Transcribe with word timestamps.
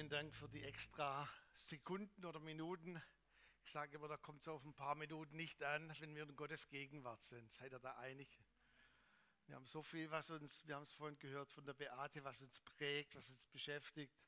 vielen 0.00 0.08
Dank 0.08 0.34
für 0.34 0.48
die 0.48 0.62
extra 0.62 1.28
Sekunden 1.52 2.24
oder 2.24 2.40
Minuten. 2.40 2.98
Ich 3.62 3.70
sage 3.70 3.96
immer, 3.96 4.08
da 4.08 4.16
kommt 4.16 4.40
es 4.40 4.48
auf 4.48 4.64
ein 4.64 4.72
paar 4.72 4.94
Minuten 4.94 5.36
nicht 5.36 5.62
an, 5.62 5.92
wenn 5.98 6.16
wir 6.16 6.22
in 6.22 6.34
Gottes 6.36 6.70
Gegenwart 6.70 7.22
sind. 7.22 7.52
Seid 7.52 7.74
ihr 7.74 7.80
da 7.80 7.94
einig? 7.98 8.26
Wir 9.44 9.56
haben 9.56 9.66
so 9.66 9.82
viel, 9.82 10.10
was 10.10 10.30
uns, 10.30 10.66
wir 10.66 10.76
haben 10.76 10.84
es 10.84 10.94
vorhin 10.94 11.18
gehört 11.18 11.52
von 11.52 11.66
der 11.66 11.74
Beate, 11.74 12.24
was 12.24 12.40
uns 12.40 12.60
prägt, 12.60 13.14
was 13.14 13.28
uns 13.28 13.44
beschäftigt. 13.44 14.18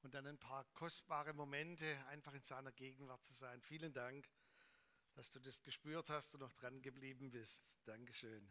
Und 0.00 0.14
dann 0.14 0.26
ein 0.26 0.38
paar 0.38 0.64
kostbare 0.72 1.34
Momente, 1.34 1.84
einfach 2.06 2.32
in 2.32 2.42
seiner 2.44 2.72
Gegenwart 2.72 3.22
zu 3.22 3.34
sein. 3.34 3.60
Vielen 3.60 3.92
Dank, 3.92 4.26
dass 5.12 5.30
du 5.30 5.40
das 5.40 5.60
gespürt 5.60 6.08
hast 6.08 6.32
und 6.32 6.40
noch 6.40 6.54
dran 6.54 6.80
geblieben 6.80 7.30
bist. 7.30 7.60
Dankeschön. 7.84 8.50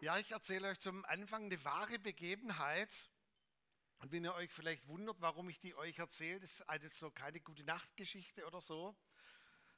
Ja, 0.00 0.18
ich 0.18 0.32
erzähle 0.32 0.68
euch 0.68 0.80
zum 0.80 1.02
Anfang 1.06 1.46
eine 1.46 1.64
wahre 1.64 1.98
Begebenheit. 1.98 3.08
Und 3.98 4.12
wenn 4.12 4.24
ihr 4.24 4.34
euch 4.34 4.52
vielleicht 4.52 4.86
wundert, 4.86 5.20
warum 5.20 5.48
ich 5.48 5.58
die 5.58 5.74
euch 5.74 5.98
erzähle, 5.98 6.40
das 6.40 6.52
ist 6.52 6.68
also 6.68 7.10
keine 7.10 7.40
gute 7.40 7.64
Nachtgeschichte 7.64 8.46
oder 8.46 8.60
so, 8.60 8.96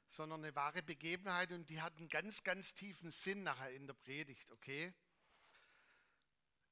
sondern 0.09 0.43
eine 0.43 0.55
wahre 0.55 0.83
Begebenheit 0.83 1.51
und 1.51 1.69
die 1.69 1.81
hat 1.81 1.97
einen 1.97 2.09
ganz, 2.09 2.43
ganz 2.43 2.75
tiefen 2.75 3.11
Sinn 3.11 3.43
nachher 3.43 3.71
in 3.71 3.87
der 3.87 3.93
Predigt, 3.93 4.51
okay? 4.51 4.93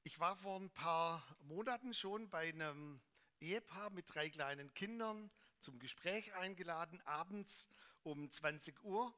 Ich 0.04 0.20
war 0.20 0.36
vor 0.36 0.60
ein 0.60 0.70
paar 0.70 1.26
Monaten 1.40 1.92
schon 1.92 2.30
bei 2.30 2.48
einem 2.48 3.00
Ehepaar 3.40 3.90
mit 3.90 4.14
drei 4.14 4.30
kleinen 4.30 4.72
Kindern 4.74 5.30
zum 5.60 5.78
Gespräch 5.78 6.32
eingeladen, 6.34 7.00
abends 7.02 7.68
um 8.02 8.30
20 8.30 8.82
Uhr. 8.84 9.12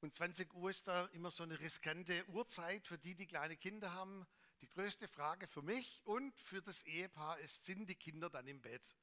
Und 0.00 0.14
20 0.14 0.52
Uhr 0.54 0.70
ist 0.70 0.86
da 0.88 1.06
immer 1.06 1.30
so 1.30 1.42
eine 1.42 1.58
riskante 1.60 2.28
Uhrzeit 2.28 2.86
für 2.86 2.98
die, 2.98 3.14
die 3.14 3.26
kleine 3.26 3.56
Kinder 3.56 3.92
haben. 3.92 4.26
Die 4.60 4.68
größte 4.68 5.06
Frage 5.08 5.46
für 5.46 5.62
mich 5.62 6.00
und 6.04 6.36
für 6.40 6.60
das 6.60 6.82
Ehepaar 6.82 7.38
ist, 7.38 7.64
sind 7.64 7.88
die 7.88 7.94
Kinder 7.94 8.28
dann 8.28 8.46
im 8.46 8.60
Bett? 8.60 8.96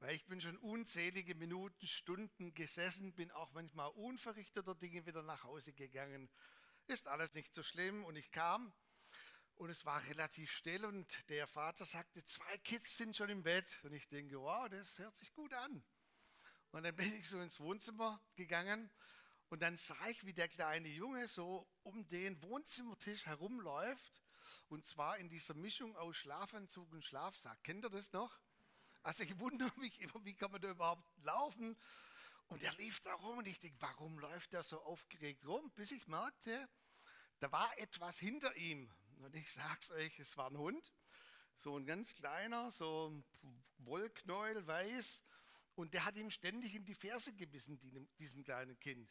Weil 0.00 0.14
ich 0.14 0.26
bin 0.26 0.40
schon 0.40 0.58
unzählige 0.58 1.34
Minuten, 1.34 1.86
Stunden 1.86 2.52
gesessen, 2.52 3.14
bin 3.14 3.30
auch 3.30 3.50
manchmal 3.52 3.90
unverrichteter 3.90 4.74
Dinge 4.74 5.06
wieder 5.06 5.22
nach 5.22 5.44
Hause 5.44 5.72
gegangen. 5.72 6.28
Ist 6.86 7.08
alles 7.08 7.32
nicht 7.32 7.54
so 7.54 7.62
schlimm 7.62 8.04
und 8.04 8.16
ich 8.16 8.30
kam 8.30 8.74
und 9.56 9.70
es 9.70 9.84
war 9.84 10.04
relativ 10.04 10.50
still 10.50 10.84
und 10.84 11.28
der 11.30 11.46
Vater 11.46 11.86
sagte, 11.86 12.22
zwei 12.24 12.58
Kids 12.58 12.96
sind 12.96 13.16
schon 13.16 13.30
im 13.30 13.42
Bett. 13.42 13.80
Und 13.84 13.92
ich 13.92 14.08
denke, 14.08 14.38
wow, 14.40 14.68
das 14.68 14.98
hört 14.98 15.16
sich 15.16 15.32
gut 15.32 15.54
an. 15.54 15.84
Und 16.72 16.82
dann 16.82 16.96
bin 16.96 17.14
ich 17.14 17.28
so 17.28 17.38
ins 17.40 17.60
Wohnzimmer 17.60 18.20
gegangen 18.34 18.90
und 19.48 19.62
dann 19.62 19.78
sah 19.78 20.08
ich, 20.08 20.26
wie 20.26 20.32
der 20.32 20.48
kleine 20.48 20.88
Junge 20.88 21.28
so 21.28 21.68
um 21.84 22.08
den 22.08 22.42
Wohnzimmertisch 22.42 23.26
herumläuft. 23.26 24.23
Und 24.68 24.84
zwar 24.84 25.18
in 25.18 25.28
dieser 25.28 25.54
Mischung 25.54 25.96
aus 25.96 26.16
Schlafanzug 26.16 26.90
und 26.92 27.04
Schlafsack. 27.04 27.62
Kennt 27.62 27.84
ihr 27.84 27.90
das 27.90 28.12
noch? 28.12 28.38
Also 29.02 29.22
ich 29.22 29.38
wundere 29.38 29.72
mich 29.80 30.00
immer, 30.00 30.24
wie 30.24 30.34
kann 30.34 30.50
man 30.50 30.60
da 30.60 30.70
überhaupt 30.70 31.04
laufen? 31.22 31.76
Und 32.48 32.62
er 32.62 32.72
lief 32.74 33.00
da 33.00 33.14
rum 33.14 33.38
und 33.38 33.48
ich 33.48 33.60
denke, 33.60 33.80
warum 33.80 34.18
läuft 34.18 34.52
er 34.52 34.62
so 34.62 34.80
aufgeregt 34.82 35.46
rum? 35.46 35.70
Bis 35.72 35.90
ich 35.90 36.06
merkte, 36.06 36.68
da 37.40 37.50
war 37.52 37.78
etwas 37.78 38.18
hinter 38.18 38.54
ihm. 38.56 38.90
Und 39.18 39.34
ich 39.34 39.50
sag's 39.52 39.90
euch, 39.90 40.18
es 40.18 40.36
war 40.36 40.50
ein 40.50 40.58
Hund. 40.58 40.94
So 41.56 41.78
ein 41.78 41.86
ganz 41.86 42.14
kleiner, 42.14 42.70
so 42.70 43.22
Wollknäuel, 43.78 44.66
weiß. 44.66 45.22
Und 45.74 45.94
der 45.94 46.04
hat 46.04 46.16
ihm 46.16 46.30
ständig 46.30 46.74
in 46.74 46.84
die 46.84 46.94
Ferse 46.94 47.32
gebissen, 47.34 47.78
diesem 48.18 48.44
kleinen 48.44 48.78
Kind. 48.78 49.10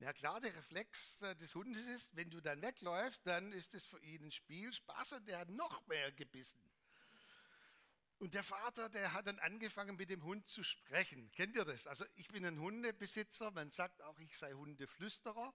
Ja 0.00 0.12
klar, 0.12 0.40
der 0.40 0.54
Reflex 0.54 1.22
äh, 1.22 1.36
des 1.36 1.54
Hundes 1.54 1.84
ist, 1.86 2.16
wenn 2.16 2.30
du 2.30 2.40
dann 2.40 2.60
wegläufst, 2.60 3.26
dann 3.26 3.52
ist 3.52 3.74
es 3.74 3.84
für 3.86 4.00
ihn 4.00 4.24
ein 4.24 4.32
Spiel, 4.32 4.72
Spaß 4.72 5.12
und 5.12 5.28
der 5.28 5.38
hat 5.38 5.48
noch 5.48 5.86
mehr 5.86 6.10
gebissen. 6.12 6.60
Und 8.18 8.34
der 8.34 8.42
Vater, 8.42 8.88
der 8.88 9.12
hat 9.12 9.26
dann 9.26 9.38
angefangen 9.38 9.96
mit 9.96 10.10
dem 10.10 10.22
Hund 10.24 10.48
zu 10.48 10.62
sprechen. 10.62 11.30
Kennt 11.32 11.56
ihr 11.56 11.64
das? 11.64 11.86
Also 11.86 12.04
ich 12.14 12.28
bin 12.28 12.44
ein 12.44 12.58
Hundebesitzer, 12.58 13.50
man 13.50 13.70
sagt 13.70 14.02
auch, 14.02 14.18
ich 14.18 14.36
sei 14.36 14.52
Hundeflüsterer. 14.52 15.54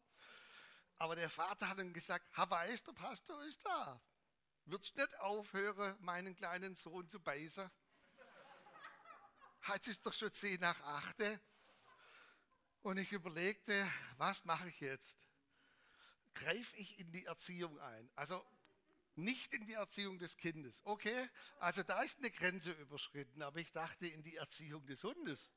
Aber 0.97 1.15
der 1.15 1.29
Vater 1.29 1.69
hat 1.69 1.79
dann 1.79 1.93
gesagt, 1.93 2.25
Hawaii, 2.37 2.75
der 2.77 2.93
Pastor 2.93 3.43
ist 3.45 3.65
da. 3.65 4.01
Würdest 4.65 4.95
nicht 4.95 5.15
aufhören, 5.19 5.97
meinen 6.01 6.35
kleinen 6.35 6.75
Sohn 6.75 7.09
zu 7.09 7.19
beißen? 7.19 7.69
Jetzt 9.67 9.87
ist 9.87 10.05
doch 10.05 10.13
schon 10.13 10.31
zehn 10.31 10.59
nach 10.59 10.79
achte. 10.81 11.41
Und 12.81 12.97
ich 12.97 13.11
überlegte, 13.11 13.73
was 14.17 14.45
mache 14.45 14.69
ich 14.69 14.79
jetzt? 14.79 15.15
Greife 16.33 16.75
ich 16.77 16.99
in 16.99 17.11
die 17.11 17.25
Erziehung 17.25 17.77
ein? 17.79 18.09
Also 18.15 18.45
nicht 19.15 19.53
in 19.53 19.65
die 19.65 19.73
Erziehung 19.73 20.17
des 20.17 20.37
Kindes. 20.37 20.79
Okay, 20.85 21.29
also 21.59 21.83
da 21.83 22.01
ist 22.01 22.19
eine 22.19 22.31
Grenze 22.31 22.71
überschritten, 22.71 23.41
aber 23.41 23.59
ich 23.59 23.71
dachte 23.71 24.07
in 24.07 24.23
die 24.23 24.37
Erziehung 24.37 24.85
des 24.85 25.03
Hundes. 25.03 25.51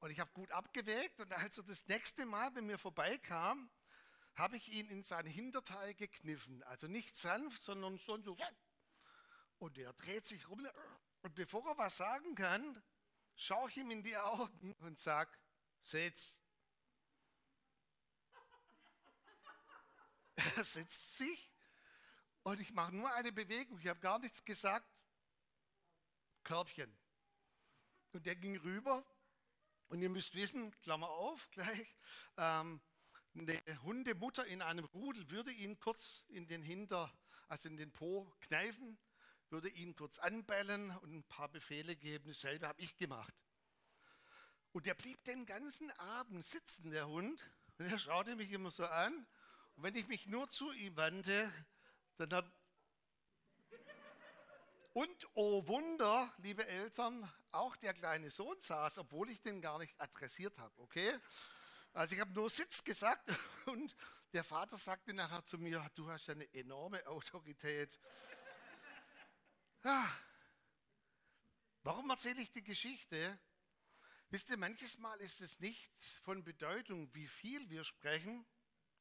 Und 0.00 0.10
ich 0.10 0.18
habe 0.18 0.32
gut 0.32 0.50
abgewägt 0.50 1.20
und 1.20 1.32
als 1.32 1.58
er 1.58 1.64
das 1.64 1.86
nächste 1.86 2.26
Mal 2.26 2.50
bei 2.50 2.62
mir 2.62 2.78
vorbeikam, 2.78 3.70
habe 4.34 4.56
ich 4.56 4.72
ihn 4.72 4.88
in 4.88 5.02
sein 5.02 5.26
Hinterteil 5.26 5.94
gekniffen. 5.94 6.62
Also 6.64 6.88
nicht 6.88 7.16
sanft, 7.16 7.62
sondern 7.62 7.98
schon 7.98 8.22
so. 8.22 8.36
Und 9.58 9.78
er 9.78 9.92
dreht 9.92 10.26
sich 10.26 10.48
rum. 10.48 10.66
Und 11.22 11.34
bevor 11.34 11.68
er 11.68 11.78
was 11.78 11.98
sagen 11.98 12.34
kann, 12.34 12.82
schaue 13.36 13.68
ich 13.68 13.76
ihm 13.76 13.90
in 13.90 14.02
die 14.02 14.16
Augen 14.16 14.74
und 14.80 14.98
sage, 14.98 15.30
Sitz. 15.82 16.36
Er 20.56 20.64
setzt 20.64 21.18
sich 21.18 21.52
und 22.42 22.60
ich 22.60 22.72
mache 22.72 22.94
nur 22.94 23.12
eine 23.12 23.32
Bewegung. 23.32 23.78
Ich 23.78 23.86
habe 23.88 24.00
gar 24.00 24.18
nichts 24.18 24.44
gesagt. 24.44 24.88
Körbchen. 26.44 26.96
Und 28.12 28.26
der 28.26 28.36
ging 28.36 28.56
rüber. 28.56 29.04
Und 29.88 30.00
ihr 30.02 30.08
müsst 30.08 30.34
wissen, 30.34 30.70
Klammer 30.82 31.08
auf, 31.08 31.48
gleich, 31.50 31.96
ähm, 32.36 32.80
eine 33.34 33.82
Hundemutter 33.82 34.46
in 34.46 34.62
einem 34.62 34.84
Rudel 34.86 35.28
würde 35.30 35.52
ihn 35.52 35.78
kurz 35.78 36.24
in 36.28 36.46
den 36.46 36.62
Hinter, 36.62 37.12
also 37.48 37.68
in 37.68 37.76
den 37.76 37.92
Po 37.92 38.32
kneifen, 38.40 38.98
würde 39.50 39.68
ihn 39.68 39.94
kurz 39.94 40.18
anbellen 40.18 40.96
und 40.98 41.14
ein 41.14 41.24
paar 41.24 41.48
Befehle 41.48 41.96
geben. 41.96 42.28
Dasselbe 42.28 42.68
habe 42.68 42.80
ich 42.80 42.96
gemacht. 42.96 43.34
Und 44.72 44.86
der 44.86 44.94
blieb 44.94 45.22
den 45.24 45.46
ganzen 45.46 45.90
Abend 45.98 46.44
sitzen, 46.44 46.90
der 46.90 47.08
Hund. 47.08 47.44
Und 47.78 47.86
er 47.86 47.98
schaute 47.98 48.36
mich 48.36 48.52
immer 48.52 48.70
so 48.70 48.84
an. 48.84 49.26
Und 49.76 49.82
wenn 49.82 49.96
ich 49.96 50.06
mich 50.06 50.26
nur 50.26 50.48
zu 50.48 50.70
ihm 50.72 50.96
wandte, 50.96 51.52
dann 52.16 52.32
hat. 52.32 52.52
Und 54.92 55.28
oh 55.34 55.66
Wunder, 55.66 56.32
liebe 56.38 56.66
Eltern, 56.66 57.28
auch 57.52 57.76
der 57.76 57.94
kleine 57.94 58.30
Sohn 58.30 58.58
saß, 58.60 58.98
obwohl 58.98 59.30
ich 59.30 59.40
den 59.40 59.60
gar 59.60 59.78
nicht 59.78 59.98
adressiert 60.00 60.58
habe, 60.58 60.72
okay? 60.82 61.16
Also 61.92 62.14
ich 62.14 62.20
habe 62.20 62.32
nur 62.32 62.50
Sitz 62.50 62.84
gesagt 62.84 63.28
und 63.66 63.96
der 64.32 64.44
Vater 64.44 64.76
sagte 64.76 65.12
nachher 65.14 65.44
zu 65.44 65.58
mir, 65.58 65.84
du 65.94 66.08
hast 66.08 66.28
eine 66.28 66.52
enorme 66.54 67.04
Autorität. 67.06 67.98
Ja. 69.82 70.08
Warum 71.82 72.10
erzähle 72.10 72.42
ich 72.42 72.52
die 72.52 72.62
Geschichte? 72.62 73.38
Wisst 74.32 74.48
ihr, 74.48 74.56
manches 74.56 74.96
Mal 74.98 75.20
ist 75.20 75.40
es 75.40 75.58
nicht 75.58 75.90
von 76.22 76.44
Bedeutung, 76.44 77.12
wie 77.14 77.26
viel 77.26 77.68
wir 77.68 77.82
sprechen, 77.82 78.46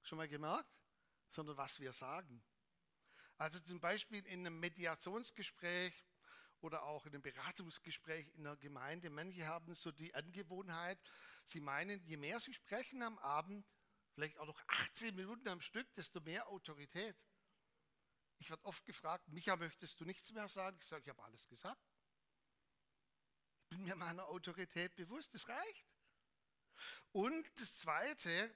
schon 0.01 0.17
mal 0.17 0.27
gemerkt, 0.27 0.73
sondern 1.29 1.55
was 1.55 1.79
wir 1.79 1.93
sagen. 1.93 2.43
Also 3.37 3.59
zum 3.59 3.79
Beispiel 3.79 4.25
in 4.25 4.39
einem 4.39 4.59
Mediationsgespräch 4.59 5.93
oder 6.61 6.81
auch 6.81 7.05
in 7.05 7.13
einem 7.13 7.21
Beratungsgespräch 7.21 8.27
in 8.33 8.43
der 8.43 8.57
Gemeinde. 8.57 9.11
Manche 9.11 9.45
haben 9.45 9.75
so 9.75 9.91
die 9.91 10.15
Angewohnheit, 10.15 10.99
sie 11.45 11.59
meinen, 11.59 12.03
je 12.05 12.17
mehr 12.17 12.39
sie 12.39 12.55
sprechen 12.55 13.03
am 13.03 13.19
Abend, 13.19 13.67
vielleicht 14.15 14.39
auch 14.39 14.47
noch 14.47 14.59
18 14.65 15.15
Minuten 15.15 15.47
am 15.47 15.61
Stück, 15.61 15.93
desto 15.93 16.21
mehr 16.21 16.47
Autorität. 16.47 17.15
Ich 18.39 18.49
werde 18.49 18.65
oft 18.65 18.83
gefragt, 18.83 19.27
Micha, 19.27 19.55
möchtest 19.57 19.99
du 19.99 20.05
nichts 20.05 20.31
mehr 20.31 20.47
sagen? 20.47 20.79
Ich 20.81 20.87
sage, 20.87 21.03
ich 21.03 21.09
habe 21.09 21.23
alles 21.23 21.47
gesagt 21.47 21.88
bin 23.69 23.83
mir 23.83 23.95
meiner 23.95 24.27
Autorität 24.27 24.95
bewusst, 24.95 25.33
das 25.33 25.47
reicht. 25.47 25.85
Und 27.11 27.45
das 27.59 27.77
Zweite, 27.77 28.55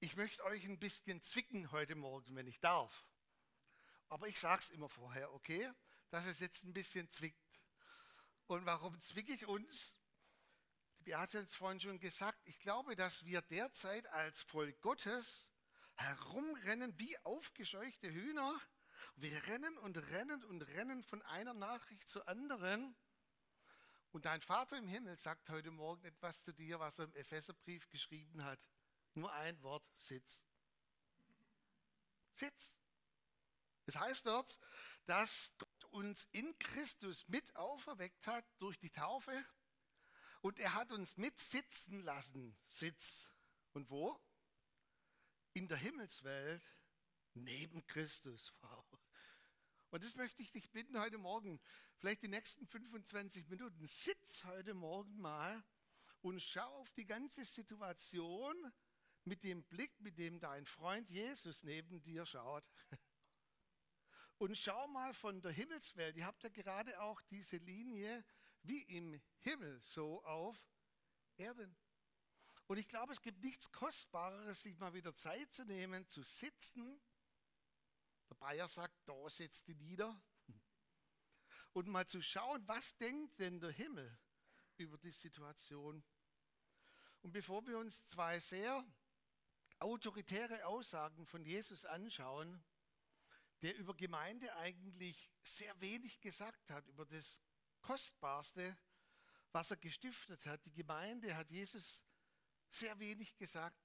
ich 0.00 0.16
möchte 0.16 0.42
euch 0.44 0.64
ein 0.64 0.78
bisschen 0.78 1.22
zwicken 1.22 1.70
heute 1.70 1.94
Morgen, 1.94 2.34
wenn 2.34 2.46
ich 2.46 2.60
darf. 2.60 3.06
Aber 4.08 4.26
ich 4.26 4.38
sage 4.38 4.62
es 4.62 4.70
immer 4.70 4.88
vorher, 4.88 5.32
okay, 5.32 5.70
dass 6.10 6.26
es 6.26 6.40
jetzt 6.40 6.64
ein 6.64 6.72
bisschen 6.72 7.08
zwickt. 7.10 7.60
Und 8.46 8.66
warum 8.66 9.00
zwicke 9.00 9.32
ich 9.32 9.46
uns? 9.46 9.94
Die 10.98 11.02
Beate 11.04 11.38
hat 11.38 11.46
es 11.46 11.54
vorhin 11.54 11.80
schon 11.80 12.00
gesagt, 12.00 12.38
ich 12.44 12.58
glaube, 12.60 12.96
dass 12.96 13.24
wir 13.24 13.42
derzeit 13.42 14.06
als 14.08 14.42
Volk 14.42 14.80
Gottes 14.80 15.50
herumrennen 15.94 16.98
wie 16.98 17.16
aufgescheuchte 17.18 18.10
Hühner. 18.12 18.60
Wir 19.16 19.46
rennen 19.46 19.78
und 19.78 19.96
rennen 19.96 20.44
und 20.44 20.62
rennen 20.62 21.02
von 21.04 21.22
einer 21.22 21.54
Nachricht 21.54 22.08
zur 22.08 22.26
anderen. 22.28 22.96
Und 24.12 24.24
dein 24.24 24.42
Vater 24.42 24.76
im 24.76 24.88
Himmel 24.88 25.16
sagt 25.16 25.48
heute 25.50 25.70
Morgen 25.70 26.04
etwas 26.04 26.42
zu 26.42 26.52
dir, 26.52 26.80
was 26.80 26.98
er 26.98 27.04
im 27.04 27.14
Epheserbrief 27.14 27.88
geschrieben 27.88 28.44
hat. 28.44 28.58
Nur 29.14 29.32
ein 29.32 29.62
Wort, 29.62 29.84
Sitz. 29.96 30.44
Sitz. 32.32 32.74
Es 33.86 33.96
heißt 33.96 34.26
dort, 34.26 34.58
dass 35.06 35.52
Gott 35.58 35.84
uns 35.90 36.26
in 36.32 36.58
Christus 36.58 37.26
mit 37.28 37.54
auferweckt 37.56 38.26
hat 38.26 38.44
durch 38.58 38.78
die 38.78 38.90
Taufe 38.90 39.44
und 40.42 40.58
er 40.58 40.74
hat 40.74 40.90
uns 40.92 41.16
mitsitzen 41.16 42.02
lassen. 42.02 42.56
Sitz. 42.66 43.28
Und 43.72 43.90
wo? 43.90 44.20
In 45.52 45.68
der 45.68 45.76
Himmelswelt 45.76 46.62
neben 47.34 47.86
Christus. 47.86 48.52
Wow. 48.60 48.84
Und 49.90 50.02
das 50.02 50.16
möchte 50.16 50.42
ich 50.42 50.50
dich 50.52 50.70
bitten 50.70 50.98
heute 50.98 51.18
Morgen, 51.18 51.60
vielleicht 52.00 52.22
die 52.22 52.28
nächsten 52.28 52.66
25 52.66 53.46
Minuten, 53.48 53.84
sitz 53.84 54.44
heute 54.44 54.72
Morgen 54.72 55.20
mal 55.20 55.62
und 56.22 56.40
schau 56.40 56.66
auf 56.80 56.90
die 56.92 57.04
ganze 57.04 57.44
Situation 57.44 58.56
mit 59.24 59.44
dem 59.44 59.62
Blick, 59.64 60.00
mit 60.00 60.16
dem 60.16 60.40
dein 60.40 60.64
Freund 60.64 61.10
Jesus 61.10 61.62
neben 61.62 62.00
dir 62.00 62.24
schaut. 62.24 62.64
Und 64.38 64.56
schau 64.56 64.88
mal 64.88 65.12
von 65.12 65.42
der 65.42 65.52
Himmelswelt, 65.52 66.16
ihr 66.16 66.24
habt 66.24 66.42
ja 66.42 66.48
gerade 66.48 66.98
auch 67.02 67.20
diese 67.28 67.58
Linie 67.58 68.24
wie 68.62 68.80
im 68.84 69.20
Himmel, 69.40 69.82
so 69.82 70.24
auf 70.24 70.58
Erden. 71.36 71.76
Und 72.66 72.78
ich 72.78 72.88
glaube, 72.88 73.12
es 73.12 73.20
gibt 73.20 73.44
nichts 73.44 73.70
Kostbareres, 73.70 74.62
sich 74.62 74.78
mal 74.78 74.94
wieder 74.94 75.14
Zeit 75.14 75.52
zu 75.52 75.66
nehmen, 75.66 76.08
zu 76.08 76.22
sitzen. 76.22 76.98
Der 78.30 78.36
Bayer 78.36 78.68
sagt, 78.68 78.96
da 79.06 79.28
setzt 79.28 79.68
die 79.68 79.74
nieder. 79.74 80.18
Und 81.72 81.88
mal 81.88 82.06
zu 82.06 82.20
schauen, 82.20 82.66
was 82.66 82.96
denkt 82.96 83.38
denn 83.38 83.60
der 83.60 83.70
Himmel 83.70 84.18
über 84.76 84.98
die 84.98 85.10
Situation. 85.10 86.02
Und 87.22 87.32
bevor 87.32 87.66
wir 87.66 87.78
uns 87.78 88.06
zwei 88.06 88.40
sehr 88.40 88.84
autoritäre 89.78 90.66
Aussagen 90.66 91.26
von 91.26 91.44
Jesus 91.44 91.84
anschauen, 91.84 92.62
der 93.62 93.76
über 93.76 93.94
Gemeinde 93.94 94.54
eigentlich 94.56 95.30
sehr 95.42 95.78
wenig 95.80 96.20
gesagt 96.20 96.70
hat, 96.70 96.86
über 96.88 97.04
das 97.04 97.42
Kostbarste, 97.82 98.76
was 99.52 99.70
er 99.70 99.76
gestiftet 99.76 100.46
hat. 100.46 100.64
Die 100.64 100.72
Gemeinde 100.72 101.36
hat 101.36 101.50
Jesus 101.50 102.02
sehr 102.70 102.98
wenig 102.98 103.36
gesagt. 103.36 103.76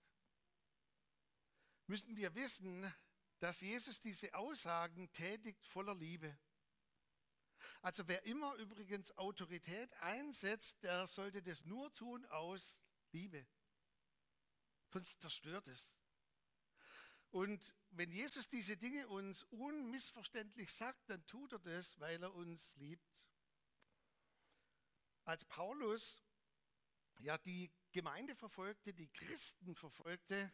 Müssen 1.87 2.15
wir 2.15 2.33
wissen, 2.35 2.91
dass 3.39 3.61
Jesus 3.61 4.01
diese 4.01 4.33
Aussagen 4.33 5.11
tätigt 5.11 5.65
voller 5.67 5.95
Liebe. 5.95 6.37
Also 7.81 8.07
wer 8.07 8.23
immer 8.23 8.55
übrigens 8.55 9.17
Autorität 9.17 9.93
einsetzt, 10.01 10.83
der 10.83 11.07
sollte 11.07 11.41
das 11.41 11.65
nur 11.65 11.93
tun 11.93 12.25
aus 12.27 12.81
Liebe. 13.11 13.45
Sonst 14.91 15.21
zerstört 15.21 15.67
es. 15.67 15.91
Und 17.31 17.75
wenn 17.91 18.11
Jesus 18.11 18.47
diese 18.47 18.77
Dinge 18.77 19.07
uns 19.09 19.43
unmissverständlich 19.43 20.71
sagt, 20.71 21.09
dann 21.09 21.25
tut 21.27 21.51
er 21.51 21.59
das, 21.59 21.99
weil 21.99 22.23
er 22.23 22.33
uns 22.33 22.75
liebt. 22.77 23.05
Als 25.25 25.43
Paulus 25.43 26.23
ja 27.19 27.37
die 27.37 27.71
Gemeinde 27.91 28.35
verfolgte, 28.35 28.93
die 28.93 29.09
Christen 29.09 29.75
verfolgte, 29.75 30.53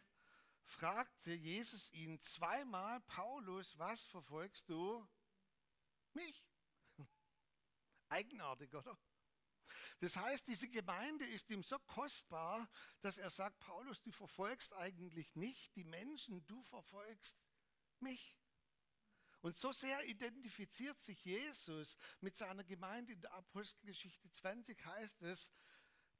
fragte 0.64 1.32
Jesus 1.32 1.90
ihn 1.92 2.20
zweimal, 2.20 3.00
Paulus, 3.02 3.78
was 3.78 4.02
verfolgst 4.04 4.68
du? 4.68 5.06
Mich. 6.14 6.51
Eigenartig, 8.12 8.74
oder? 8.74 8.98
Das 10.00 10.16
heißt, 10.16 10.46
diese 10.46 10.68
Gemeinde 10.68 11.24
ist 11.26 11.50
ihm 11.50 11.62
so 11.62 11.78
kostbar, 11.78 12.68
dass 13.00 13.16
er 13.16 13.30
sagt, 13.30 13.58
Paulus, 13.60 14.02
du 14.02 14.12
verfolgst 14.12 14.74
eigentlich 14.74 15.34
nicht 15.34 15.74
die 15.76 15.84
Menschen, 15.84 16.46
du 16.46 16.62
verfolgst 16.64 17.42
mich. 18.00 18.36
Und 19.40 19.56
so 19.56 19.72
sehr 19.72 20.04
identifiziert 20.04 21.00
sich 21.00 21.24
Jesus 21.24 21.96
mit 22.20 22.36
seiner 22.36 22.64
Gemeinde 22.64 23.14
in 23.14 23.20
der 23.22 23.32
Apostelgeschichte 23.32 24.30
20 24.30 24.84
heißt 24.84 25.22
es, 25.22 25.50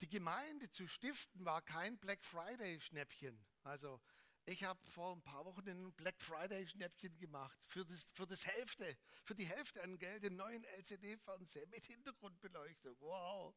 die 0.01 0.09
Gemeinde 0.09 0.71
zu 0.71 0.89
stiften 0.89 1.45
war 1.45 1.61
kein 1.61 1.99
Black 1.99 2.25
Friday 2.25 2.81
Schnäppchen. 2.81 3.39
Also 3.65 4.01
ich 4.45 4.65
habe 4.65 4.81
vor 4.91 5.15
ein 5.15 5.23
paar 5.23 5.45
Wochen 5.45 5.69
ein 5.69 5.93
Black 5.93 6.21
Friday 6.21 6.67
Schnäppchen 6.67 7.17
gemacht 7.19 7.65
für 7.69 7.85
das, 7.85 8.09
für 8.13 8.27
das 8.27 8.45
Hälfte, 8.45 8.97
für 9.25 9.35
die 9.35 9.47
Hälfte 9.47 9.83
an 9.83 9.99
Geld, 9.99 10.25
den 10.25 10.37
neuen 10.37 10.65
LCD-Fernseher 10.65 11.67
mit 11.69 11.87
Hintergrundbeleuchtung. 11.87 12.97
Wow. 13.01 13.55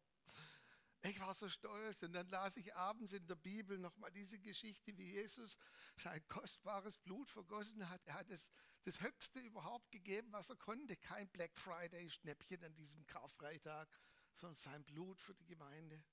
Ich 1.01 1.19
war 1.19 1.33
so 1.33 1.49
stolz 1.49 2.01
und 2.03 2.13
dann 2.13 2.27
las 2.29 2.57
ich 2.57 2.75
abends 2.75 3.13
in 3.13 3.27
der 3.27 3.35
Bibel 3.35 3.77
nochmal 3.77 4.11
diese 4.11 4.39
Geschichte, 4.39 4.97
wie 4.97 5.11
Jesus 5.11 5.57
sein 5.97 6.21
kostbares 6.27 6.97
Blut 6.99 7.29
vergossen 7.29 7.87
hat. 7.89 8.01
Er 8.05 8.15
hat 8.15 8.29
es, 8.29 8.49
das 8.83 8.99
Höchste 8.99 9.39
überhaupt 9.39 9.91
gegeben, 9.91 10.31
was 10.31 10.49
er 10.49 10.55
konnte. 10.55 10.95
Kein 10.97 11.27
Black 11.29 11.57
Friday 11.57 12.09
Schnäppchen 12.09 12.63
an 12.63 12.75
diesem 12.75 13.05
Karfreitag, 13.05 13.87
sondern 14.35 14.55
sein 14.55 14.83
Blut 14.85 15.19
für 15.19 15.33
die 15.33 15.45
Gemeinde. 15.45 16.03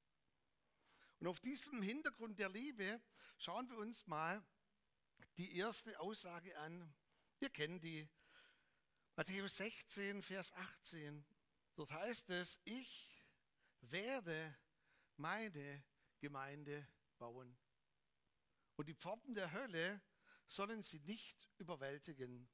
Und 1.21 1.27
auf 1.27 1.41
diesem 1.41 1.83
Hintergrund 1.83 2.39
der 2.39 2.49
Liebe 2.49 3.01
schauen 3.39 3.71
wir 3.71 3.79
uns 3.79 4.07
mal 4.07 4.43
die 5.37 5.57
erste 5.57 5.99
Aussage 6.01 6.57
an. 6.59 6.95
Wir 7.39 7.51
kennen 7.51 7.81
die. 7.81 8.09
Matthäus 9.17 9.57
16, 9.57 10.23
Vers 10.23 10.53
18. 10.53 11.25
Dort 11.75 11.91
heißt 11.93 12.31
es, 12.31 12.59
ich 12.65 13.23
werde 13.83 14.57
meine 15.17 15.85
Gemeinde 16.19 16.87
bauen. 17.19 17.59
Und 18.77 18.89
die 18.89 18.95
Pforten 18.95 19.35
der 19.35 19.53
Hölle 19.53 20.01
sollen 20.47 20.83
sie 20.83 21.01
nicht 21.01 21.51
überwältigen. 21.59 22.49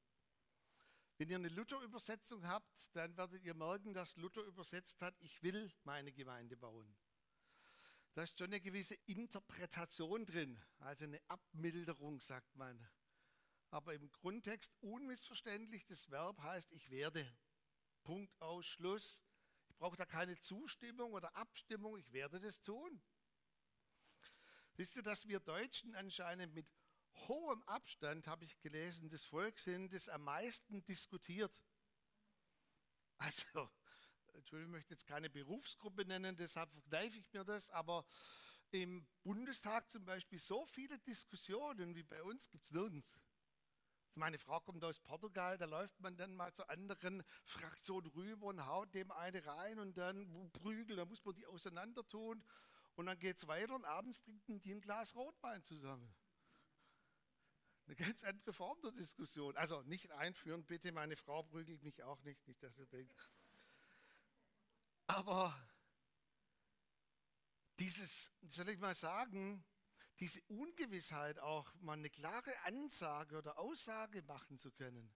Wenn 1.16 1.30
ihr 1.30 1.36
eine 1.36 1.48
Luther-Übersetzung 1.48 2.46
habt, 2.46 2.94
dann 2.94 3.16
werdet 3.16 3.42
ihr 3.44 3.54
merken, 3.54 3.92
dass 3.92 4.16
Luther 4.16 4.42
übersetzt 4.42 5.00
hat, 5.02 5.16
ich 5.20 5.42
will 5.42 5.72
meine 5.84 6.12
Gemeinde 6.12 6.56
bauen. 6.56 6.96
Da 8.18 8.24
ist 8.24 8.36
schon 8.36 8.48
eine 8.48 8.60
gewisse 8.60 8.96
Interpretation 9.06 10.26
drin, 10.26 10.60
also 10.80 11.04
eine 11.04 11.22
Abmilderung, 11.28 12.18
sagt 12.18 12.52
man. 12.56 12.84
Aber 13.70 13.94
im 13.94 14.10
Grundtext 14.10 14.74
unmissverständlich, 14.80 15.86
das 15.86 16.10
Verb 16.10 16.42
heißt, 16.42 16.72
ich 16.72 16.90
werde. 16.90 17.32
Punkt, 18.02 18.34
Ausschluss 18.42 19.22
brauche 19.78 19.96
da 19.96 20.04
keine 20.04 20.36
Zustimmung 20.40 21.12
oder 21.12 21.36
Abstimmung, 21.36 21.96
ich 21.96 22.10
werde 22.10 22.40
das 22.40 22.60
tun. 22.64 23.00
Wisst 24.74 24.96
ihr, 24.96 25.04
dass 25.04 25.28
wir 25.28 25.38
Deutschen 25.38 25.94
anscheinend 25.94 26.52
mit 26.54 26.66
hohem 27.28 27.62
Abstand, 27.68 28.26
habe 28.26 28.44
ich 28.44 28.58
gelesen, 28.58 29.10
das 29.10 29.24
Volk 29.26 29.60
sind, 29.60 29.92
das 29.92 30.08
am 30.08 30.24
meisten 30.24 30.84
diskutiert. 30.86 31.62
Also, 33.18 33.70
Entschuldigung, 34.38 34.74
ich 34.74 34.78
möchte 34.78 34.94
jetzt 34.94 35.06
keine 35.06 35.28
Berufsgruppe 35.28 36.04
nennen, 36.04 36.36
deshalb 36.36 36.70
verkneife 36.70 37.18
ich 37.18 37.32
mir 37.32 37.44
das, 37.44 37.70
aber 37.70 38.04
im 38.70 39.06
Bundestag 39.24 39.90
zum 39.90 40.04
Beispiel 40.04 40.38
so 40.38 40.64
viele 40.66 40.98
Diskussionen 41.00 41.96
wie 41.96 42.04
bei 42.04 42.22
uns 42.22 42.48
gibt 42.48 42.64
es 42.64 42.70
nirgends. 42.70 43.18
Meine 44.14 44.38
Frau 44.38 44.60
kommt 44.60 44.82
aus 44.84 45.00
Portugal, 45.00 45.58
da 45.58 45.64
läuft 45.64 46.00
man 46.00 46.16
dann 46.16 46.34
mal 46.34 46.52
zu 46.52 46.68
anderen 46.68 47.22
Fraktionen 47.44 48.10
rüber 48.10 48.46
und 48.46 48.64
haut 48.66 48.94
dem 48.94 49.10
eine 49.10 49.44
rein 49.44 49.78
und 49.78 49.96
dann 49.96 50.50
prügel, 50.52 50.96
da 50.96 51.04
muss 51.04 51.24
man 51.24 51.34
die 51.34 51.46
auseinander 51.46 52.06
tun 52.08 52.42
und 52.94 53.06
dann 53.06 53.18
geht 53.18 53.36
es 53.36 53.46
weiter 53.46 53.74
und 53.74 53.84
abends 53.84 54.20
trinken 54.22 54.60
die 54.60 54.72
ein 54.72 54.80
Glas 54.80 55.14
Rotwein 55.14 55.62
zusammen. 55.62 56.14
Eine 57.86 57.96
ganz 57.96 58.22
andere 58.22 58.52
Form 58.52 58.78
der 58.82 58.92
Diskussion. 58.92 59.56
Also 59.56 59.82
nicht 59.82 60.10
einführen, 60.12 60.64
bitte, 60.64 60.92
meine 60.92 61.16
Frau 61.16 61.42
prügelt 61.42 61.82
mich 61.82 62.02
auch 62.02 62.20
nicht, 62.22 62.46
nicht, 62.46 62.62
dass 62.62 62.76
ihr 62.76 62.86
denkt. 62.86 63.32
Aber 65.08 65.52
dieses, 67.78 68.30
soll 68.42 68.68
ich 68.68 68.78
mal 68.78 68.94
sagen, 68.94 69.64
diese 70.20 70.42
Ungewissheit 70.48 71.38
auch 71.38 71.72
mal 71.80 71.94
eine 71.94 72.10
klare 72.10 72.52
Ansage 72.64 73.38
oder 73.38 73.58
Aussage 73.58 74.20
machen 74.22 74.60
zu 74.60 74.70
können. 74.70 75.10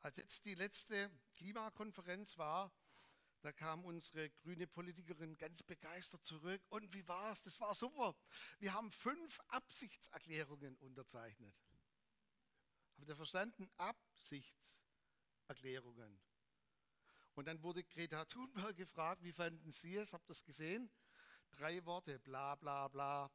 Als 0.00 0.16
jetzt 0.16 0.44
die 0.44 0.56
letzte 0.56 1.08
Klimakonferenz 1.34 2.36
war, 2.36 2.72
da 3.42 3.52
kam 3.52 3.84
unsere 3.84 4.30
grüne 4.30 4.66
Politikerin 4.66 5.36
ganz 5.36 5.62
begeistert 5.62 6.24
zurück. 6.24 6.62
Und 6.70 6.92
wie 6.94 7.06
war 7.06 7.30
es? 7.30 7.42
Das 7.42 7.60
war 7.60 7.74
super. 7.74 8.16
Wir 8.58 8.74
haben 8.74 8.90
fünf 8.90 9.38
Absichtserklärungen 9.48 10.76
unterzeichnet. 10.78 11.54
Habt 12.96 13.08
ihr 13.08 13.16
verstanden? 13.16 13.70
Absichtserklärungen. 13.76 16.20
Und 17.34 17.46
dann 17.46 17.62
wurde 17.62 17.84
Greta 17.84 18.24
Thunberg 18.24 18.76
gefragt, 18.76 19.22
wie 19.22 19.32
fanden 19.32 19.70
Sie 19.70 19.96
es? 19.96 20.12
Habt 20.12 20.28
ihr 20.28 20.32
es 20.32 20.44
gesehen? 20.44 20.90
Drei 21.50 21.84
Worte, 21.84 22.18
bla 22.20 22.54
bla 22.54 22.88
bla, 22.88 23.30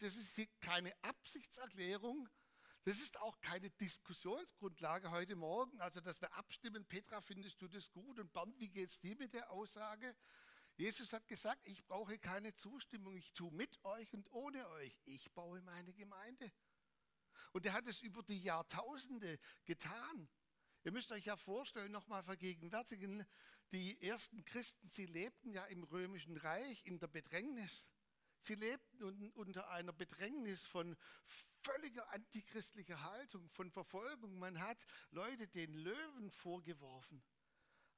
das 0.00 0.16
ist 0.16 0.38
keine 0.60 0.92
Absichtserklärung, 1.02 2.28
das 2.84 3.00
ist 3.00 3.18
auch 3.18 3.40
keine 3.40 3.70
Diskussionsgrundlage 3.70 5.10
heute 5.10 5.36
Morgen, 5.36 5.80
also 5.80 6.00
dass 6.00 6.20
wir 6.20 6.32
abstimmen, 6.34 6.84
Petra, 6.86 7.20
findest 7.20 7.60
du 7.62 7.68
das 7.68 7.90
gut 7.90 8.18
und 8.18 8.32
Bernd, 8.32 8.58
wie 8.58 8.68
geht 8.68 8.90
es 8.90 9.00
dir 9.00 9.16
mit 9.16 9.32
der 9.32 9.50
Aussage? 9.50 10.14
Jesus 10.76 11.12
hat 11.12 11.26
gesagt, 11.28 11.66
ich 11.66 11.84
brauche 11.86 12.18
keine 12.18 12.54
Zustimmung, 12.54 13.14
ich 13.16 13.32
tue 13.32 13.50
mit 13.52 13.82
euch 13.84 14.12
und 14.12 14.30
ohne 14.32 14.68
euch, 14.68 14.98
ich 15.04 15.30
baue 15.32 15.60
meine 15.62 15.92
Gemeinde. 15.94 16.52
Und 17.52 17.66
er 17.66 17.72
hat 17.72 17.86
es 17.86 18.00
über 18.00 18.22
die 18.22 18.42
Jahrtausende 18.42 19.38
getan. 19.64 20.28
Ihr 20.82 20.92
müsst 20.92 21.12
euch 21.12 21.26
ja 21.26 21.36
vorstellen, 21.36 21.92
nochmal 21.92 22.22
vergegenwärtigen, 22.22 23.26
die 23.70 24.00
ersten 24.02 24.44
Christen, 24.44 24.88
sie 24.88 25.04
lebten 25.04 25.52
ja 25.52 25.64
im 25.66 25.84
römischen 25.84 26.38
Reich 26.38 26.84
in 26.86 26.98
der 26.98 27.08
Bedrängnis. 27.08 27.86
Sie 28.40 28.54
lebten 28.54 29.30
unter 29.32 29.68
einer 29.68 29.92
Bedrängnis 29.92 30.64
von 30.64 30.96
völliger 31.62 32.10
antichristlicher 32.12 33.02
Haltung, 33.02 33.50
von 33.50 33.70
Verfolgung. 33.70 34.38
Man 34.38 34.58
hat 34.60 34.86
Leute 35.10 35.46
den 35.48 35.74
Löwen 35.74 36.30
vorgeworfen. 36.30 37.22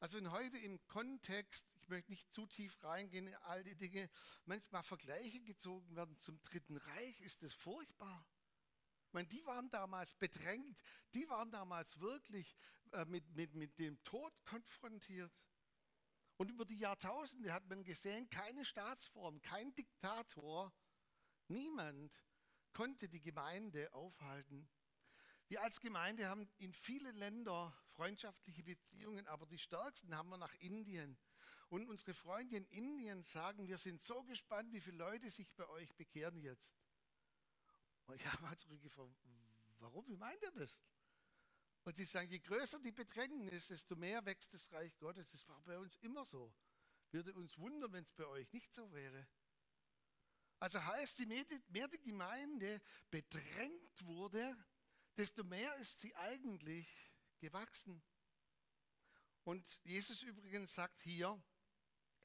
Also 0.00 0.16
wenn 0.16 0.32
heute 0.32 0.58
im 0.58 0.84
Kontext, 0.88 1.64
ich 1.76 1.88
möchte 1.88 2.10
nicht 2.10 2.28
zu 2.32 2.46
tief 2.46 2.82
reingehen 2.82 3.28
in 3.28 3.34
all 3.36 3.62
die 3.62 3.76
Dinge, 3.76 4.10
manchmal 4.44 4.82
Vergleiche 4.82 5.40
gezogen 5.42 5.94
werden 5.94 6.18
zum 6.18 6.42
Dritten 6.42 6.76
Reich, 6.76 7.20
ist 7.20 7.44
das 7.44 7.54
furchtbar. 7.54 8.26
Meine, 9.12 9.28
die 9.28 9.44
waren 9.46 9.70
damals 9.70 10.14
bedrängt, 10.14 10.82
die 11.14 11.28
waren 11.28 11.50
damals 11.50 11.98
wirklich 12.00 12.56
äh, 12.92 13.04
mit, 13.04 13.28
mit, 13.34 13.54
mit 13.54 13.78
dem 13.78 14.02
Tod 14.04 14.32
konfrontiert. 14.44 15.32
Und 16.36 16.50
über 16.50 16.64
die 16.64 16.78
Jahrtausende 16.78 17.52
hat 17.52 17.68
man 17.68 17.84
gesehen, 17.84 18.28
keine 18.30 18.64
Staatsform, 18.64 19.40
kein 19.42 19.74
Diktator, 19.74 20.72
niemand 21.48 22.24
konnte 22.72 23.08
die 23.08 23.20
Gemeinde 23.20 23.92
aufhalten. 23.92 24.68
Wir 25.48 25.62
als 25.62 25.80
Gemeinde 25.80 26.28
haben 26.28 26.48
in 26.56 26.72
viele 26.72 27.10
Länder 27.10 27.76
freundschaftliche 27.92 28.62
Beziehungen, 28.62 29.26
aber 29.26 29.44
die 29.44 29.58
stärksten 29.58 30.16
haben 30.16 30.30
wir 30.30 30.38
nach 30.38 30.54
Indien. 30.54 31.18
Und 31.68 31.86
unsere 31.88 32.14
Freunde 32.14 32.56
in 32.56 32.64
Indien 32.66 33.22
sagen, 33.22 33.66
wir 33.66 33.76
sind 33.76 34.00
so 34.00 34.22
gespannt, 34.24 34.72
wie 34.72 34.80
viele 34.80 34.96
Leute 34.96 35.30
sich 35.30 35.54
bei 35.54 35.68
euch 35.68 35.94
bekehren 35.94 36.38
jetzt. 36.38 36.74
Und 38.06 38.16
ich 38.16 38.26
habe 38.32 38.42
mal 38.42 38.56
zurückgefragt, 38.56 39.16
warum, 39.78 40.06
wie 40.08 40.16
meint 40.16 40.42
ihr 40.42 40.52
das? 40.52 40.82
Und 41.84 41.96
sie 41.96 42.04
sagen, 42.04 42.30
je 42.30 42.38
größer 42.38 42.78
die 42.78 42.92
Bedrängnis, 42.92 43.68
desto 43.68 43.96
mehr 43.96 44.24
wächst 44.24 44.52
das 44.54 44.70
Reich 44.72 44.96
Gottes. 44.98 45.28
Das 45.30 45.48
war 45.48 45.60
bei 45.62 45.78
uns 45.78 45.96
immer 45.96 46.24
so. 46.24 46.52
Würde 47.10 47.34
uns 47.34 47.58
wundern, 47.58 47.92
wenn 47.92 48.04
es 48.04 48.12
bei 48.12 48.26
euch 48.26 48.52
nicht 48.52 48.72
so 48.72 48.92
wäre. 48.92 49.26
Also 50.60 50.82
heißt, 50.82 51.18
je 51.18 51.26
mehr 51.26 51.88
die 51.88 52.02
Gemeinde 52.02 52.80
bedrängt 53.10 54.06
wurde, 54.06 54.56
desto 55.16 55.42
mehr 55.42 55.74
ist 55.76 56.00
sie 56.00 56.14
eigentlich 56.14 56.88
gewachsen. 57.40 58.00
Und 59.42 59.80
Jesus 59.84 60.22
übrigens 60.22 60.72
sagt 60.72 61.02
hier, 61.02 61.42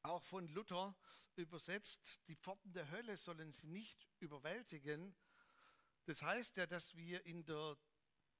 auch 0.03 0.21
von 0.23 0.47
Luther 0.49 0.95
übersetzt, 1.35 2.21
die 2.27 2.35
Pforten 2.35 2.71
der 2.73 2.91
Hölle 2.91 3.17
sollen 3.17 3.51
sie 3.51 3.67
nicht 3.67 4.07
überwältigen, 4.19 5.15
das 6.07 6.21
heißt 6.21 6.55
ja, 6.57 6.65
dass 6.65 6.95
wir 6.95 7.25
in 7.25 7.43
der 7.43 7.77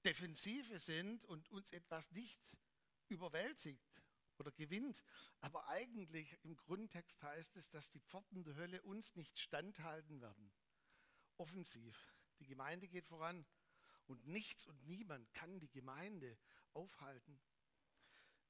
Defensive 0.05 0.79
sind 0.79 1.25
und 1.25 1.49
uns 1.49 1.69
etwas 1.71 2.11
nicht 2.11 2.39
überwältigt 3.09 4.01
oder 4.37 4.51
gewinnt. 4.53 5.03
Aber 5.41 5.67
eigentlich 5.67 6.37
im 6.43 6.55
Grundtext 6.55 7.21
heißt 7.21 7.57
es, 7.57 7.69
dass 7.69 7.89
die 7.89 7.99
Pforten 7.99 8.45
der 8.45 8.55
Hölle 8.55 8.81
uns 8.83 9.15
nicht 9.15 9.37
standhalten 9.37 10.21
werden. 10.21 10.53
Offensiv. 11.35 12.15
Die 12.39 12.47
Gemeinde 12.47 12.87
geht 12.87 13.05
voran 13.05 13.45
und 14.05 14.25
nichts 14.27 14.65
und 14.65 14.85
niemand 14.85 15.33
kann 15.33 15.59
die 15.59 15.69
Gemeinde 15.69 16.37
aufhalten. 16.71 17.37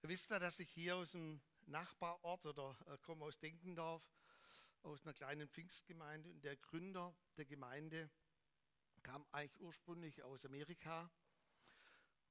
Ihr 0.03 0.09
wisst 0.09 0.29
ja, 0.29 0.37
dass 0.37 0.59
ich 0.59 0.69
hier 0.69 0.95
aus 0.95 1.11
dem 1.11 1.41
Nachbarort 1.65 2.45
oder 2.45 2.77
äh, 2.85 2.99
komme 2.99 3.25
aus 3.25 3.39
Denkendorf, 3.39 4.03
aus 4.83 5.03
einer 5.03 5.15
kleinen 5.15 5.49
Pfingstgemeinde 5.49 6.29
und 6.29 6.43
der 6.43 6.55
Gründer 6.55 7.17
der 7.35 7.45
Gemeinde 7.45 8.11
kam 9.07 9.25
eigentlich 9.31 9.57
ursprünglich 9.61 10.21
aus 10.21 10.43
Amerika 10.43 11.09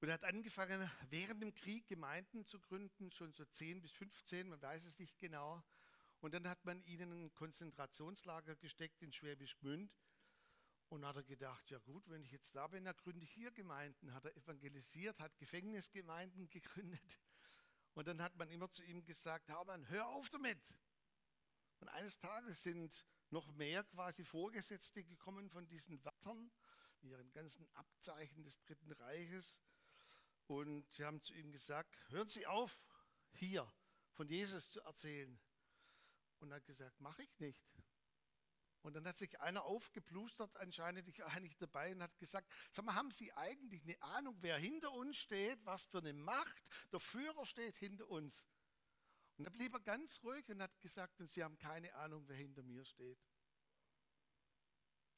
und 0.00 0.12
hat 0.12 0.24
angefangen, 0.24 0.90
während 1.08 1.40
dem 1.40 1.54
Krieg 1.54 1.88
Gemeinden 1.88 2.44
zu 2.44 2.60
gründen, 2.60 3.10
schon 3.12 3.32
so 3.32 3.46
10 3.46 3.80
bis 3.80 3.92
15, 3.92 4.46
man 4.46 4.60
weiß 4.60 4.84
es 4.84 4.98
nicht 4.98 5.18
genau. 5.18 5.64
Und 6.20 6.34
dann 6.34 6.46
hat 6.46 6.62
man 6.66 6.84
ihn 6.84 7.00
in 7.00 7.12
ein 7.12 7.32
Konzentrationslager 7.32 8.56
gesteckt 8.56 9.00
in 9.00 9.10
Schwäbisch 9.10 9.56
Gmünd. 9.56 9.90
Und 10.90 11.06
hat 11.06 11.16
er 11.16 11.22
gedacht, 11.22 11.70
ja 11.70 11.78
gut, 11.78 12.06
wenn 12.10 12.22
ich 12.22 12.30
jetzt 12.30 12.54
da 12.54 12.66
bin, 12.66 12.84
dann 12.84 12.96
gründe 12.96 13.24
ich 13.24 13.32
hier 13.32 13.52
Gemeinden. 13.52 14.12
Hat 14.12 14.26
er 14.26 14.36
evangelisiert, 14.36 15.18
hat 15.18 15.34
Gefängnisgemeinden 15.38 16.48
gegründet. 16.50 17.18
Und 17.94 18.06
dann 18.06 18.20
hat 18.20 18.36
man 18.36 18.50
immer 18.50 18.70
zu 18.70 18.84
ihm 18.84 19.02
gesagt, 19.02 19.48
Hermann, 19.48 19.88
hör 19.88 20.08
auf 20.08 20.28
damit. 20.28 20.74
Und 21.80 21.88
eines 21.88 22.18
Tages 22.18 22.62
sind 22.62 23.06
noch 23.30 23.50
mehr 23.52 23.82
quasi 23.84 24.24
Vorgesetzte 24.24 25.02
gekommen 25.02 25.50
von 25.50 25.66
diesen 25.66 26.04
Wärtern 26.04 26.50
mit 27.02 27.12
ihren 27.12 27.32
ganzen 27.32 27.66
Abzeichen 27.74 28.42
des 28.44 28.58
Dritten 28.60 28.92
Reiches. 28.92 29.60
Und 30.46 30.90
sie 30.92 31.04
haben 31.04 31.20
zu 31.20 31.34
ihm 31.34 31.50
gesagt, 31.52 31.96
hören 32.10 32.28
Sie 32.28 32.46
auf, 32.46 32.80
hier 33.32 33.70
von 34.12 34.28
Jesus 34.28 34.70
zu 34.70 34.80
erzählen. 34.80 35.38
Und 36.38 36.50
er 36.50 36.56
hat 36.56 36.66
gesagt, 36.66 37.00
mache 37.00 37.22
ich 37.22 37.38
nicht. 37.40 37.64
Und 38.82 38.94
dann 38.94 39.06
hat 39.06 39.18
sich 39.18 39.40
einer 39.40 39.64
aufgeplustert, 39.64 40.56
anscheinend 40.58 41.08
ich 41.08 41.18
war 41.18 41.40
nicht 41.40 41.60
dabei, 41.60 41.92
und 41.92 42.02
hat 42.02 42.16
gesagt, 42.18 42.48
sag 42.70 42.84
mal, 42.84 42.94
haben 42.94 43.10
Sie 43.10 43.32
eigentlich 43.32 43.82
eine 43.82 44.00
Ahnung, 44.00 44.36
wer 44.42 44.56
hinter 44.58 44.92
uns 44.92 45.16
steht, 45.16 45.58
was 45.66 45.82
für 45.82 45.98
eine 45.98 46.12
Macht 46.12 46.70
der 46.92 47.00
Führer 47.00 47.44
steht 47.46 47.76
hinter 47.76 48.08
uns? 48.08 48.46
Und 49.36 49.44
dann 49.44 49.52
blieb 49.52 49.74
er 49.74 49.80
ganz 49.80 50.22
ruhig 50.22 50.48
und 50.48 50.62
hat 50.62 50.80
gesagt, 50.80 51.20
und 51.20 51.30
Sie 51.30 51.42
haben 51.42 51.58
keine 51.58 51.92
Ahnung, 51.94 52.28
wer 52.28 52.36
hinter 52.36 52.62
mir 52.62 52.84
steht. 52.84 53.18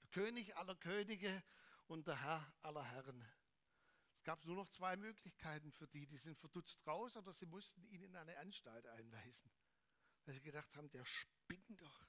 Der 0.03 0.09
König 0.09 0.57
aller 0.57 0.75
Könige 0.77 1.45
und 1.89 2.07
der 2.07 2.21
Herr 2.21 2.55
aller 2.63 2.85
Herren. 2.85 3.25
Es 4.17 4.23
gab 4.23 4.45
nur 4.45 4.57
noch 4.57 4.69
zwei 4.69 4.97
Möglichkeiten 4.97 5.73
für 5.73 5.89
die. 5.89 6.07
Die 6.07 6.19
sind 6.19 6.39
verdutzt 6.39 6.87
raus 6.87 7.17
oder 7.17 7.33
sie 7.33 7.47
mussten 7.47 7.85
ihn 7.87 8.03
in 8.03 8.17
eine 8.17 8.37
Anstalt 8.39 8.87
einweisen. 8.87 9.51
Weil 10.25 10.35
sie 10.35 10.43
gedacht 10.43 10.75
haben, 10.77 10.91
der 10.91 11.05
spinnt 11.05 11.81
doch. 11.81 12.07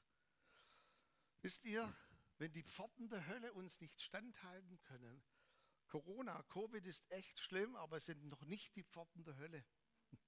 Wisst 1.42 1.64
ihr, 1.66 1.96
wenn 2.38 2.52
die 2.52 2.64
Pforten 2.64 3.10
der 3.10 3.26
Hölle 3.28 3.54
uns 3.54 3.80
nicht 3.80 4.02
standhalten 4.02 4.80
können, 4.82 5.24
Corona, 5.88 6.44
Covid 6.44 6.86
ist 6.86 7.10
echt 7.10 7.40
schlimm, 7.40 7.76
aber 7.76 7.98
es 7.98 8.06
sind 8.06 8.24
noch 8.26 8.44
nicht 8.44 8.76
die 8.76 8.84
Pforten 8.84 9.24
der 9.24 9.38
Hölle. 9.38 9.66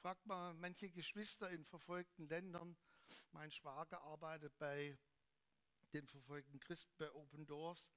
Fragt 0.00 0.24
mal 0.26 0.54
manche 0.54 0.90
Geschwister 0.90 1.50
in 1.50 1.64
verfolgten 1.64 2.28
Ländern. 2.28 2.76
Mein 3.32 3.50
Schwager 3.50 4.00
arbeitet 4.02 4.56
bei 4.58 4.96
den 5.92 6.06
verfolgten 6.06 6.58
Christen 6.60 6.94
bei 6.96 7.12
Open 7.12 7.46
Doors, 7.46 7.90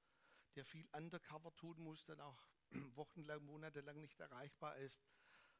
der 0.57 0.65
viel 0.65 0.87
undercover 0.91 1.55
tun 1.55 1.79
muss, 1.79 2.03
dann 2.05 2.19
auch 2.19 2.43
wochenlang, 2.95 3.45
monatelang 3.45 4.01
nicht 4.01 4.19
erreichbar 4.19 4.75
ist, 4.77 5.05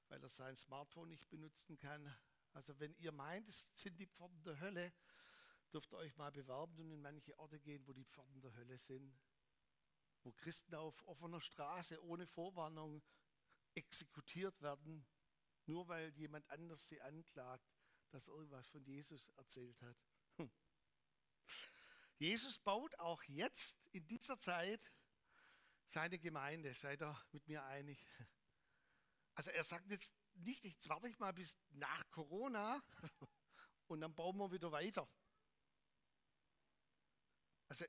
weil 0.09 0.21
er 0.21 0.29
sein 0.29 0.57
Smartphone 0.57 1.09
nicht 1.09 1.29
benutzen 1.29 1.77
kann. 1.77 2.13
Also 2.53 2.77
wenn 2.79 2.95
ihr 2.95 3.11
meint, 3.11 3.47
es 3.47 3.69
sind 3.75 3.99
die 3.99 4.07
Pforten 4.07 4.43
der 4.43 4.59
Hölle, 4.59 4.91
dürft 5.71 5.93
ihr 5.93 5.97
euch 5.97 6.15
mal 6.17 6.31
bewerben 6.31 6.79
und 6.79 6.91
in 6.91 7.01
manche 7.01 7.37
Orte 7.37 7.59
gehen, 7.59 7.85
wo 7.85 7.93
die 7.93 8.05
Pforten 8.05 8.41
der 8.41 8.55
Hölle 8.55 8.77
sind, 8.79 9.15
wo 10.23 10.31
Christen 10.31 10.73
auf 10.73 11.03
offener 11.07 11.41
Straße 11.41 12.03
ohne 12.03 12.25
Vorwarnung 12.25 13.03
exekutiert 13.75 14.59
werden, 14.61 15.05
nur 15.67 15.87
weil 15.87 16.09
jemand 16.15 16.49
anders 16.49 16.87
sie 16.87 16.99
anklagt, 17.01 17.69
dass 18.09 18.27
irgendwas 18.27 18.67
von 18.67 18.83
Jesus 18.83 19.27
erzählt 19.35 19.79
hat. 19.81 19.97
Hm. 20.37 20.49
Jesus 22.17 22.57
baut 22.59 22.97
auch 22.99 23.21
jetzt 23.23 23.77
in 23.91 24.07
dieser 24.07 24.37
Zeit 24.39 24.91
seine 25.87 26.17
Gemeinde. 26.17 26.73
Seid 26.73 27.01
ihr 27.01 27.15
mit 27.31 27.47
mir 27.47 27.63
einig? 27.65 28.03
Also 29.35 29.51
er 29.51 29.63
sagt 29.63 29.89
jetzt 29.91 30.11
nicht, 30.33 30.63
jetzt 30.63 30.89
warte 30.89 31.07
ich 31.07 31.19
mal 31.19 31.31
bis 31.33 31.55
nach 31.69 32.09
Corona 32.09 32.83
und 33.87 34.01
dann 34.01 34.15
bauen 34.15 34.37
wir 34.37 34.51
wieder 34.51 34.71
weiter. 34.71 35.07
Also 37.69 37.85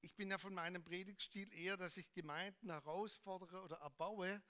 ich 0.00 0.14
bin 0.14 0.30
ja 0.30 0.38
von 0.38 0.54
meinem 0.54 0.84
Predigtstil 0.84 1.52
eher, 1.54 1.76
dass 1.76 1.96
ich 1.96 2.12
Gemeinden 2.12 2.70
herausfordere 2.70 3.62
oder 3.62 3.76
erbaue, 3.78 4.42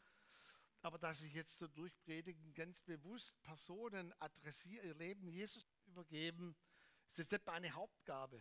aber 0.82 0.98
dass 0.98 1.22
ich 1.22 1.32
jetzt 1.32 1.58
so 1.58 1.68
durch 1.68 1.96
Predigen 2.02 2.54
ganz 2.54 2.80
bewusst 2.80 3.40
Personen 3.42 4.12
adressiere, 4.20 4.86
ihr 4.86 4.94
Leben 4.94 5.28
Jesus 5.28 5.66
übergeben, 5.86 6.56
ist 7.10 7.18
das 7.18 7.30
nicht 7.30 7.46
meine 7.46 7.72
Hauptgabe. 7.72 8.40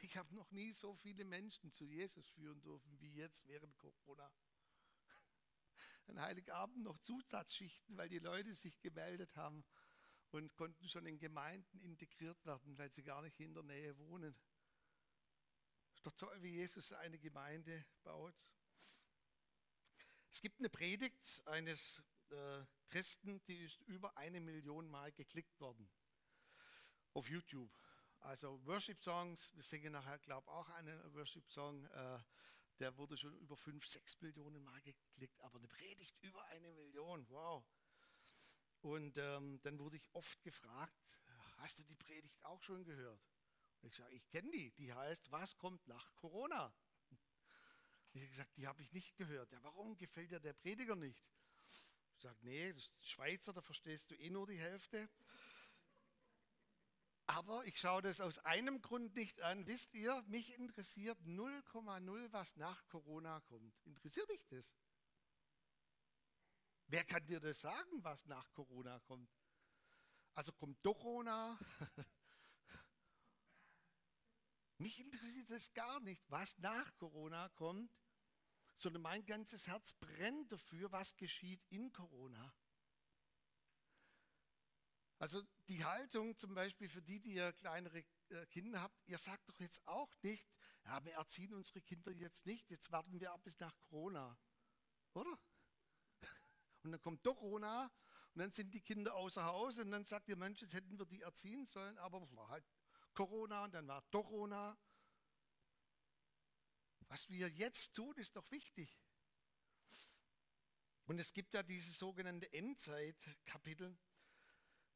Ich 0.02 0.16
habe 0.16 0.34
noch 0.34 0.50
nie 0.50 0.72
so 0.72 0.94
viele 0.94 1.24
Menschen 1.24 1.72
zu 1.72 1.84
Jesus 1.84 2.28
führen 2.30 2.60
dürfen 2.62 3.00
wie 3.00 3.12
jetzt 3.12 3.46
während 3.46 3.76
Corona. 3.78 4.32
An 6.06 6.20
Heiligabend 6.20 6.82
noch 6.82 6.98
Zusatzschichten, 6.98 7.96
weil 7.96 8.08
die 8.08 8.18
Leute 8.18 8.54
sich 8.54 8.80
gemeldet 8.80 9.36
haben 9.36 9.64
und 10.30 10.54
konnten 10.56 10.88
schon 10.88 11.06
in 11.06 11.18
Gemeinden 11.18 11.80
integriert 11.80 12.44
werden, 12.46 12.78
weil 12.78 12.90
sie 12.90 13.02
gar 13.02 13.20
nicht 13.22 13.38
in 13.40 13.52
der 13.52 13.62
Nähe 13.62 13.96
wohnen. 13.98 14.34
Ist 15.94 16.06
doch 16.06 16.14
toll, 16.14 16.42
wie 16.42 16.54
Jesus 16.54 16.92
eine 16.92 17.18
Gemeinde 17.18 17.84
baut. 18.02 18.54
Es 20.30 20.40
gibt 20.40 20.60
eine 20.60 20.70
Predigt 20.70 21.42
eines 21.46 22.00
äh, 22.30 22.64
Christen, 22.88 23.42
die 23.44 23.58
ist 23.58 23.80
über 23.82 24.16
eine 24.16 24.40
Million 24.40 24.88
Mal 24.88 25.12
geklickt 25.12 25.60
worden 25.60 25.90
auf 27.12 27.28
YouTube. 27.28 27.70
Also 28.20 28.64
Worship-Songs, 28.66 29.56
wir 29.56 29.62
singen 29.62 29.92
nachher, 29.92 30.18
glaube 30.18 30.44
ich, 30.46 30.52
auch 30.52 30.68
einen 30.70 31.14
Worship-Song. 31.14 31.84
Äh, 31.86 32.18
der 32.78 32.96
wurde 32.96 33.16
schon 33.16 33.34
über 33.38 33.56
5, 33.56 33.86
6 33.86 34.20
Millionen 34.20 34.62
Mal 34.62 34.80
geklickt, 34.82 35.40
aber 35.40 35.58
eine 35.58 35.68
Predigt 35.68 36.16
über 36.20 36.42
eine 36.46 36.70
Million, 36.72 37.26
wow. 37.30 37.64
Und 38.82 39.16
ähm, 39.18 39.60
dann 39.62 39.78
wurde 39.78 39.96
ich 39.96 40.08
oft 40.14 40.42
gefragt, 40.42 41.22
hast 41.58 41.78
du 41.78 41.84
die 41.84 41.96
Predigt 41.96 42.42
auch 42.44 42.62
schon 42.62 42.84
gehört? 42.84 43.20
Und 43.80 43.88
ich 43.88 43.96
sage, 43.96 44.14
ich 44.14 44.26
kenne 44.28 44.50
die, 44.50 44.70
die 44.72 44.92
heißt, 44.92 45.30
was 45.30 45.56
kommt 45.56 45.86
nach 45.86 46.14
Corona? 46.14 46.74
Ich 48.12 48.20
habe 48.22 48.30
gesagt, 48.30 48.56
die 48.56 48.66
habe 48.66 48.82
ich 48.82 48.92
nicht 48.92 49.16
gehört. 49.16 49.50
Ja, 49.52 49.62
warum 49.62 49.96
gefällt 49.96 50.30
dir 50.30 50.40
der 50.40 50.52
Prediger 50.52 50.96
nicht? 50.96 51.22
Ich 52.16 52.22
sage, 52.22 52.38
nee, 52.42 52.72
das 52.72 52.84
ist 52.84 53.08
Schweizer, 53.08 53.52
da 53.52 53.62
verstehst 53.62 54.10
du 54.10 54.14
eh 54.14 54.30
nur 54.30 54.46
die 54.46 54.58
Hälfte. 54.58 55.08
Aber 57.30 57.64
ich 57.64 57.78
schaue 57.78 58.02
das 58.02 58.20
aus 58.20 58.38
einem 58.40 58.82
Grund 58.82 59.14
nicht 59.14 59.40
an. 59.42 59.64
Wisst 59.68 59.94
ihr, 59.94 60.20
mich 60.22 60.52
interessiert 60.58 61.16
0,0, 61.20 62.32
was 62.32 62.56
nach 62.56 62.84
Corona 62.88 63.38
kommt. 63.42 63.72
Interessiert 63.84 64.28
dich 64.30 64.44
das? 64.48 64.74
Wer 66.88 67.04
kann 67.04 67.24
dir 67.26 67.38
das 67.38 67.60
sagen, 67.60 68.02
was 68.02 68.26
nach 68.26 68.52
Corona 68.52 68.98
kommt? 69.06 69.30
Also 70.34 70.50
kommt 70.50 70.82
Corona? 70.82 71.56
Mich 74.78 74.98
interessiert 74.98 75.50
es 75.50 75.72
gar 75.72 76.00
nicht, 76.00 76.28
was 76.30 76.58
nach 76.58 76.96
Corona 76.96 77.48
kommt, 77.50 77.96
sondern 78.74 79.02
mein 79.02 79.24
ganzes 79.24 79.68
Herz 79.68 79.92
brennt 79.92 80.50
dafür, 80.50 80.90
was 80.90 81.14
geschieht 81.16 81.64
in 81.68 81.92
Corona. 81.92 82.52
Also 85.20 85.42
die 85.68 85.84
Haltung 85.84 86.34
zum 86.38 86.54
Beispiel 86.54 86.88
für 86.88 87.02
die, 87.02 87.20
die 87.20 87.34
ihr 87.34 87.52
kleinere 87.52 87.98
äh, 88.30 88.46
Kinder 88.46 88.80
habt, 88.80 89.06
ihr 89.06 89.18
sagt 89.18 89.46
doch 89.50 89.60
jetzt 89.60 89.86
auch 89.86 90.10
nicht, 90.22 90.50
ja, 90.84 91.04
wir 91.04 91.12
erziehen 91.12 91.52
unsere 91.52 91.82
Kinder 91.82 92.10
jetzt 92.10 92.46
nicht, 92.46 92.70
jetzt 92.70 92.90
warten 92.90 93.20
wir 93.20 93.30
ab 93.30 93.42
bis 93.44 93.60
nach 93.60 93.78
Corona. 93.80 94.38
Oder? 95.12 95.38
Und 96.82 96.92
dann 96.92 97.02
kommt 97.02 97.26
doch 97.26 97.36
Corona 97.36 97.92
und 98.34 98.38
dann 98.38 98.52
sind 98.52 98.72
die 98.72 98.80
Kinder 98.80 99.14
außer 99.14 99.44
Haus 99.44 99.76
und 99.78 99.90
dann 99.90 100.04
sagt 100.04 100.28
ihr, 100.28 100.36
Mensch, 100.36 100.62
jetzt 100.62 100.72
hätten 100.72 100.98
wir 100.98 101.04
die 101.04 101.20
erziehen 101.20 101.66
sollen, 101.66 101.98
aber 101.98 102.22
es 102.22 102.34
war 102.34 102.48
halt 102.48 102.64
Corona 103.12 103.64
und 103.64 103.74
dann 103.74 103.88
war 103.88 104.02
doch 104.10 104.22
Corona. 104.22 104.78
Was 107.08 107.28
wir 107.28 107.50
jetzt 107.50 107.92
tun, 107.94 108.16
ist 108.16 108.36
doch 108.36 108.48
wichtig. 108.52 108.96
Und 111.06 111.18
es 111.18 111.32
gibt 111.32 111.54
ja 111.54 111.62
diese 111.64 111.90
sogenannte 111.90 112.50
Endzeit-Kapitel 112.52 113.98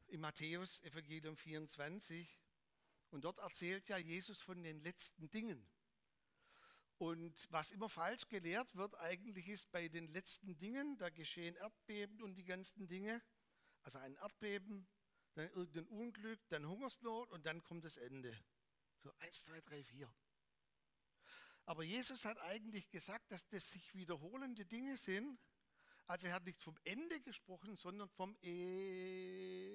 im 0.08 0.20
Matthäus 0.20 0.80
Evangelium 0.82 1.36
24. 1.36 2.40
Und 3.10 3.24
dort 3.24 3.38
erzählt 3.38 3.88
ja 3.88 3.98
Jesus 3.98 4.40
von 4.40 4.62
den 4.62 4.80
letzten 4.82 5.30
Dingen. 5.30 5.66
Und 6.98 7.46
was 7.50 7.70
immer 7.70 7.88
falsch 7.88 8.28
gelehrt 8.28 8.74
wird, 8.76 8.94
eigentlich 8.96 9.48
ist 9.48 9.70
bei 9.72 9.88
den 9.88 10.08
letzten 10.08 10.56
Dingen, 10.56 10.96
da 10.98 11.10
geschehen 11.10 11.56
Erdbeben 11.56 12.22
und 12.22 12.34
die 12.34 12.44
ganzen 12.44 12.86
Dinge. 12.86 13.22
Also 13.82 13.98
ein 13.98 14.14
Erdbeben, 14.14 14.86
dann 15.34 15.48
irgendein 15.50 15.86
Unglück, 15.88 16.40
dann 16.48 16.66
Hungersnot 16.66 17.30
und 17.30 17.44
dann 17.46 17.62
kommt 17.62 17.84
das 17.84 17.96
Ende. 17.96 18.36
So 19.02 19.12
eins, 19.18 19.44
zwei, 19.44 19.60
drei, 19.60 19.82
vier. 19.82 20.12
Aber 21.66 21.82
Jesus 21.82 22.24
hat 22.24 22.38
eigentlich 22.38 22.90
gesagt, 22.90 23.30
dass 23.32 23.46
das 23.48 23.70
sich 23.70 23.94
wiederholende 23.94 24.64
Dinge 24.66 24.96
sind. 24.96 25.38
Also 26.06 26.26
er 26.26 26.34
hat 26.34 26.44
nicht 26.44 26.62
vom 26.62 26.78
Ende 26.84 27.20
gesprochen, 27.20 27.76
sondern 27.76 28.08
vom 28.10 28.36
Ende. 28.42 29.73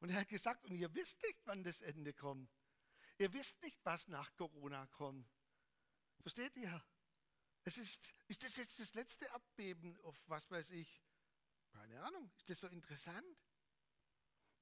Und 0.00 0.10
er 0.10 0.20
hat 0.20 0.28
gesagt, 0.28 0.64
und 0.66 0.76
ihr 0.76 0.92
wisst 0.94 1.20
nicht, 1.22 1.38
wann 1.44 1.64
das 1.64 1.80
Ende 1.80 2.12
kommt. 2.12 2.50
Ihr 3.18 3.32
wisst 3.32 3.60
nicht, 3.62 3.78
was 3.84 4.06
nach 4.08 4.34
Corona 4.36 4.86
kommt. 4.86 5.28
Versteht 6.20 6.56
ihr? 6.56 6.84
Es 7.64 7.78
ist, 7.78 8.14
ist 8.28 8.42
das 8.42 8.56
jetzt 8.56 8.78
das 8.80 8.94
letzte 8.94 9.26
Erdbeben 9.26 9.98
auf 10.02 10.16
was 10.26 10.50
weiß 10.50 10.70
ich? 10.70 11.02
Keine 11.72 12.00
Ahnung. 12.02 12.30
Ist 12.36 12.48
das 12.48 12.60
so 12.60 12.68
interessant? 12.68 13.36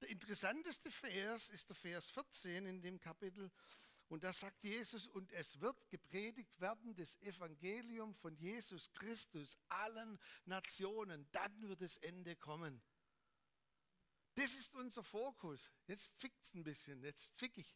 Der 0.01 0.09
interessanteste 0.09 0.91
Vers 0.91 1.49
ist 1.49 1.69
der 1.69 1.75
Vers 1.75 2.09
14 2.11 2.65
in 2.65 2.81
dem 2.81 2.99
Kapitel. 2.99 3.51
Und 4.09 4.23
da 4.23 4.31
sagt 4.31 4.63
Jesus, 4.63 5.07
und 5.07 5.31
es 5.33 5.59
wird 5.59 5.89
gepredigt 5.89 6.59
werden, 6.59 6.95
das 6.95 7.19
Evangelium 7.21 8.15
von 8.15 8.35
Jesus 8.35 8.91
Christus 8.93 9.57
allen 9.67 10.19
Nationen. 10.45 11.29
Dann 11.31 11.67
wird 11.67 11.81
das 11.81 11.97
Ende 11.97 12.35
kommen. 12.35 12.81
Das 14.37 14.53
ist 14.53 14.75
unser 14.75 15.03
Fokus. 15.03 15.71
Jetzt 15.87 16.19
zwickt 16.19 16.43
es 16.43 16.53
ein 16.53 16.63
bisschen, 16.63 17.03
jetzt 17.03 17.33
zwick 17.37 17.57
ich. 17.57 17.75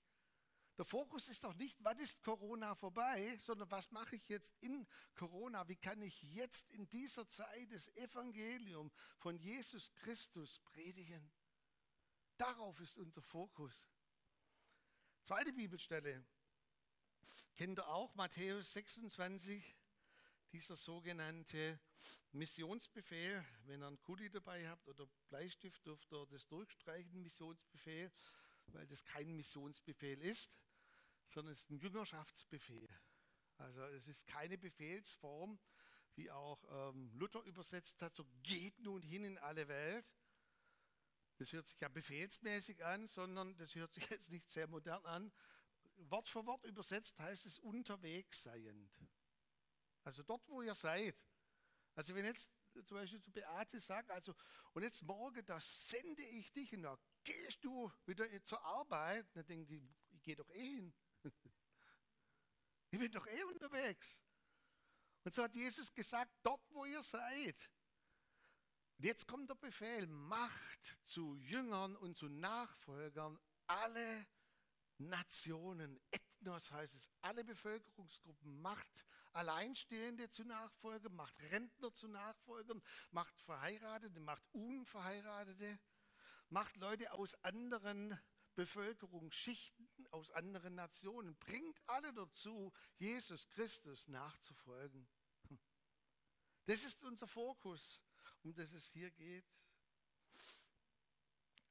Der 0.78 0.86
Fokus 0.86 1.28
ist 1.28 1.44
doch 1.44 1.56
nicht, 1.56 1.76
wann 1.82 1.98
ist 1.98 2.22
Corona 2.22 2.76
vorbei, 2.76 3.36
sondern 3.44 3.72
was 3.72 3.90
mache 3.90 4.16
ich 4.16 4.30
jetzt 4.30 4.56
in 4.62 4.88
Corona? 5.16 5.68
Wie 5.68 5.76
kann 5.76 6.04
ich 6.04 6.22
jetzt 6.22 6.70
in 6.70 6.88
dieser 6.92 7.28
Zeit 7.28 7.74
das 7.74 7.88
Evangelium 7.96 8.92
von 9.18 9.40
Jesus 9.40 9.92
Christus 9.96 10.60
predigen? 10.60 11.32
Darauf 12.38 12.80
ist 12.80 12.96
unser 13.00 13.24
Fokus. 13.24 13.74
Zweite 15.24 15.54
Bibelstelle. 15.54 16.24
Kennt 17.56 17.80
ihr 17.80 17.88
auch 17.88 18.14
Matthäus 18.14 18.72
26, 18.74 19.76
dieser 20.52 20.76
sogenannte 20.76 21.80
Missionsbefehl, 22.34 23.44
wenn 23.66 23.82
ihr 23.82 23.88
einen 23.88 24.02
Kuli 24.02 24.30
dabei 24.30 24.68
habt 24.68 24.88
oder 24.88 25.08
Bleistift, 25.30 25.86
dürft 25.86 26.12
ihr 26.12 26.26
das 26.28 26.48
durchstreichen, 26.48 27.22
Missionsbefehl, 27.22 28.12
weil 28.68 28.88
das 28.88 29.04
kein 29.06 29.36
Missionsbefehl 29.36 30.22
ist, 30.22 30.52
sondern 31.28 31.54
es 31.54 31.64
ist 31.64 31.70
ein 31.70 31.80
Jüngerschaftsbefehl. 31.80 32.90
Also 33.58 33.82
es 33.88 34.08
ist 34.08 34.26
keine 34.28 34.58
Befehlsform, 34.58 35.60
wie 36.16 36.30
auch 36.32 36.64
ähm, 36.70 37.12
Luther 37.14 37.42
übersetzt 37.44 38.02
hat, 38.02 38.16
so 38.16 38.26
geht 38.44 38.80
nun 38.80 39.02
hin 39.02 39.24
in 39.24 39.38
alle 39.38 39.68
Welt. 39.68 40.06
Das 41.38 41.52
hört 41.54 41.68
sich 41.68 41.80
ja 41.80 41.88
befehlsmäßig 41.88 42.84
an, 42.84 43.08
sondern 43.08 43.56
das 43.58 43.74
hört 43.76 43.94
sich 43.94 44.10
jetzt 44.10 44.30
nicht 44.30 44.52
sehr 44.52 44.68
modern 44.68 45.06
an. 45.06 45.32
Wort 45.98 46.28
für 46.28 46.46
Wort 46.46 46.64
übersetzt 46.66 47.20
heißt 47.20 47.46
es 47.46 47.60
unterwegs 47.60 48.44
seiend. 48.44 48.92
Also 50.04 50.24
dort, 50.24 50.48
wo 50.48 50.62
ihr 50.62 50.76
seid. 50.76 51.16
Also 51.96 52.16
wenn 52.16 52.26
jetzt 52.26 52.52
zum 52.86 52.98
Beispiel 52.98 53.22
zu 53.22 53.32
Beate 53.32 53.80
sagt, 53.80 54.10
also 54.12 54.34
und 54.74 54.84
jetzt 54.84 55.04
morgen, 55.04 55.46
da 55.46 55.60
sende 55.60 56.24
ich 56.24 56.52
dich 56.54 56.74
und 56.74 56.84
da 56.84 56.98
gehst 57.24 57.64
du 57.64 57.92
wieder 58.06 58.26
zur 58.44 58.64
Arbeit, 58.64 59.28
dann 59.34 59.46
denken 59.46 59.68
die, 59.68 59.90
ich 60.12 60.22
gehe 60.24 60.36
doch 60.36 60.50
eh 60.50 60.76
hin. 60.76 60.94
ich 62.92 63.00
bin 63.00 63.12
doch 63.12 63.28
eh 63.28 63.44
unterwegs. 63.44 64.20
Und 65.24 65.36
so 65.36 65.44
hat 65.44 65.54
Jesus 65.54 65.94
gesagt, 65.94 66.32
dort 66.44 66.64
wo 66.72 66.86
ihr 66.86 67.04
seid. 67.04 67.70
Und 68.98 69.06
jetzt 69.06 69.28
kommt 69.28 69.50
der 69.50 69.56
Befehl, 69.56 70.08
macht 70.08 70.98
zu 71.04 71.36
Jüngern 71.36 71.96
und 71.96 72.18
zu 72.18 72.30
Nachfolgern 72.30 73.40
alle 73.68 74.28
Nationen, 74.98 76.00
Ethnos 76.12 76.72
heißt 76.72 76.94
es, 76.94 77.10
alle 77.22 77.44
Bevölkerungsgruppen, 77.44 78.62
macht 78.62 79.06
Alleinstehende 79.34 80.30
zu 80.30 80.44
Nachfolgern, 80.44 81.16
macht 81.16 81.40
Rentner 81.52 81.94
zu 81.94 82.08
Nachfolgern, 82.08 82.82
macht 83.12 83.40
Verheiratete, 83.42 84.20
macht 84.20 84.44
Unverheiratete, 84.52 85.80
macht 86.50 86.76
Leute 86.78 87.12
aus 87.14 87.36
anderen 87.44 88.18
Bevölkerungsschichten, 88.56 90.08
aus 90.12 90.30
anderen 90.32 90.76
Nationen, 90.76 91.38
bringt 91.38 91.82
alle 91.88 92.14
dazu, 92.14 92.74
Jesus 92.98 93.48
Christus 93.50 94.08
nachzufolgen. 94.08 95.08
Das 96.66 96.84
ist 96.84 97.04
unser 97.04 97.28
Fokus, 97.28 98.04
um 98.44 98.54
das 98.54 98.74
es 98.74 98.88
hier 98.88 99.12
geht. 99.12 99.46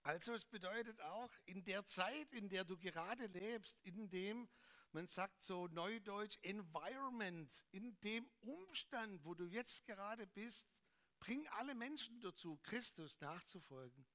Also 0.02 0.32
es 0.32 0.44
bedeutet 0.46 1.00
auch, 1.02 1.30
in 1.44 1.62
der 1.64 1.84
Zeit, 1.84 2.32
in 2.32 2.48
der 2.48 2.64
du 2.64 2.78
gerade 2.78 3.26
lebst, 3.26 3.78
in 3.82 4.08
dem, 4.08 4.48
man 4.92 5.06
sagt 5.06 5.42
so 5.42 5.68
neudeutsch, 5.68 6.38
Environment, 6.42 7.64
in 7.70 7.98
dem 8.00 8.28
Umstand, 8.40 9.24
wo 9.24 9.34
du 9.34 9.46
jetzt 9.46 9.84
gerade 9.84 10.26
bist, 10.26 10.68
bring 11.20 11.46
alle 11.48 11.74
Menschen 11.74 12.20
dazu, 12.20 12.58
Christus 12.62 13.20
nachzufolgen. 13.20 14.06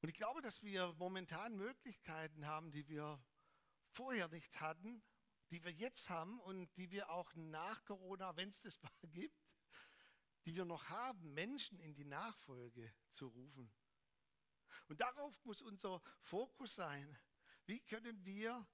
Und 0.00 0.08
ich 0.08 0.16
glaube, 0.16 0.42
dass 0.42 0.62
wir 0.62 0.92
momentan 0.94 1.56
Möglichkeiten 1.56 2.46
haben, 2.46 2.72
die 2.72 2.88
wir 2.88 3.22
vorher 3.92 4.28
nicht 4.28 4.60
hatten, 4.60 5.02
die 5.50 5.62
wir 5.62 5.70
jetzt 5.70 6.10
haben 6.10 6.40
und 6.40 6.74
die 6.76 6.90
wir 6.90 7.10
auch 7.10 7.32
nach 7.34 7.84
Corona, 7.84 8.34
wenn 8.36 8.48
es 8.48 8.60
das 8.62 8.82
mal 8.82 8.90
gibt, 9.10 9.38
die 10.44 10.56
wir 10.56 10.64
noch 10.64 10.88
haben, 10.88 11.32
Menschen 11.34 11.78
in 11.78 11.94
die 11.94 12.04
Nachfolge 12.04 12.92
zu 13.12 13.28
rufen. 13.28 13.72
Und 14.88 15.00
darauf 15.00 15.44
muss 15.44 15.62
unser 15.62 16.02
Fokus 16.22 16.74
sein. 16.74 17.16
Wie 17.72 17.80
können 17.80 18.22
wir 18.26 18.68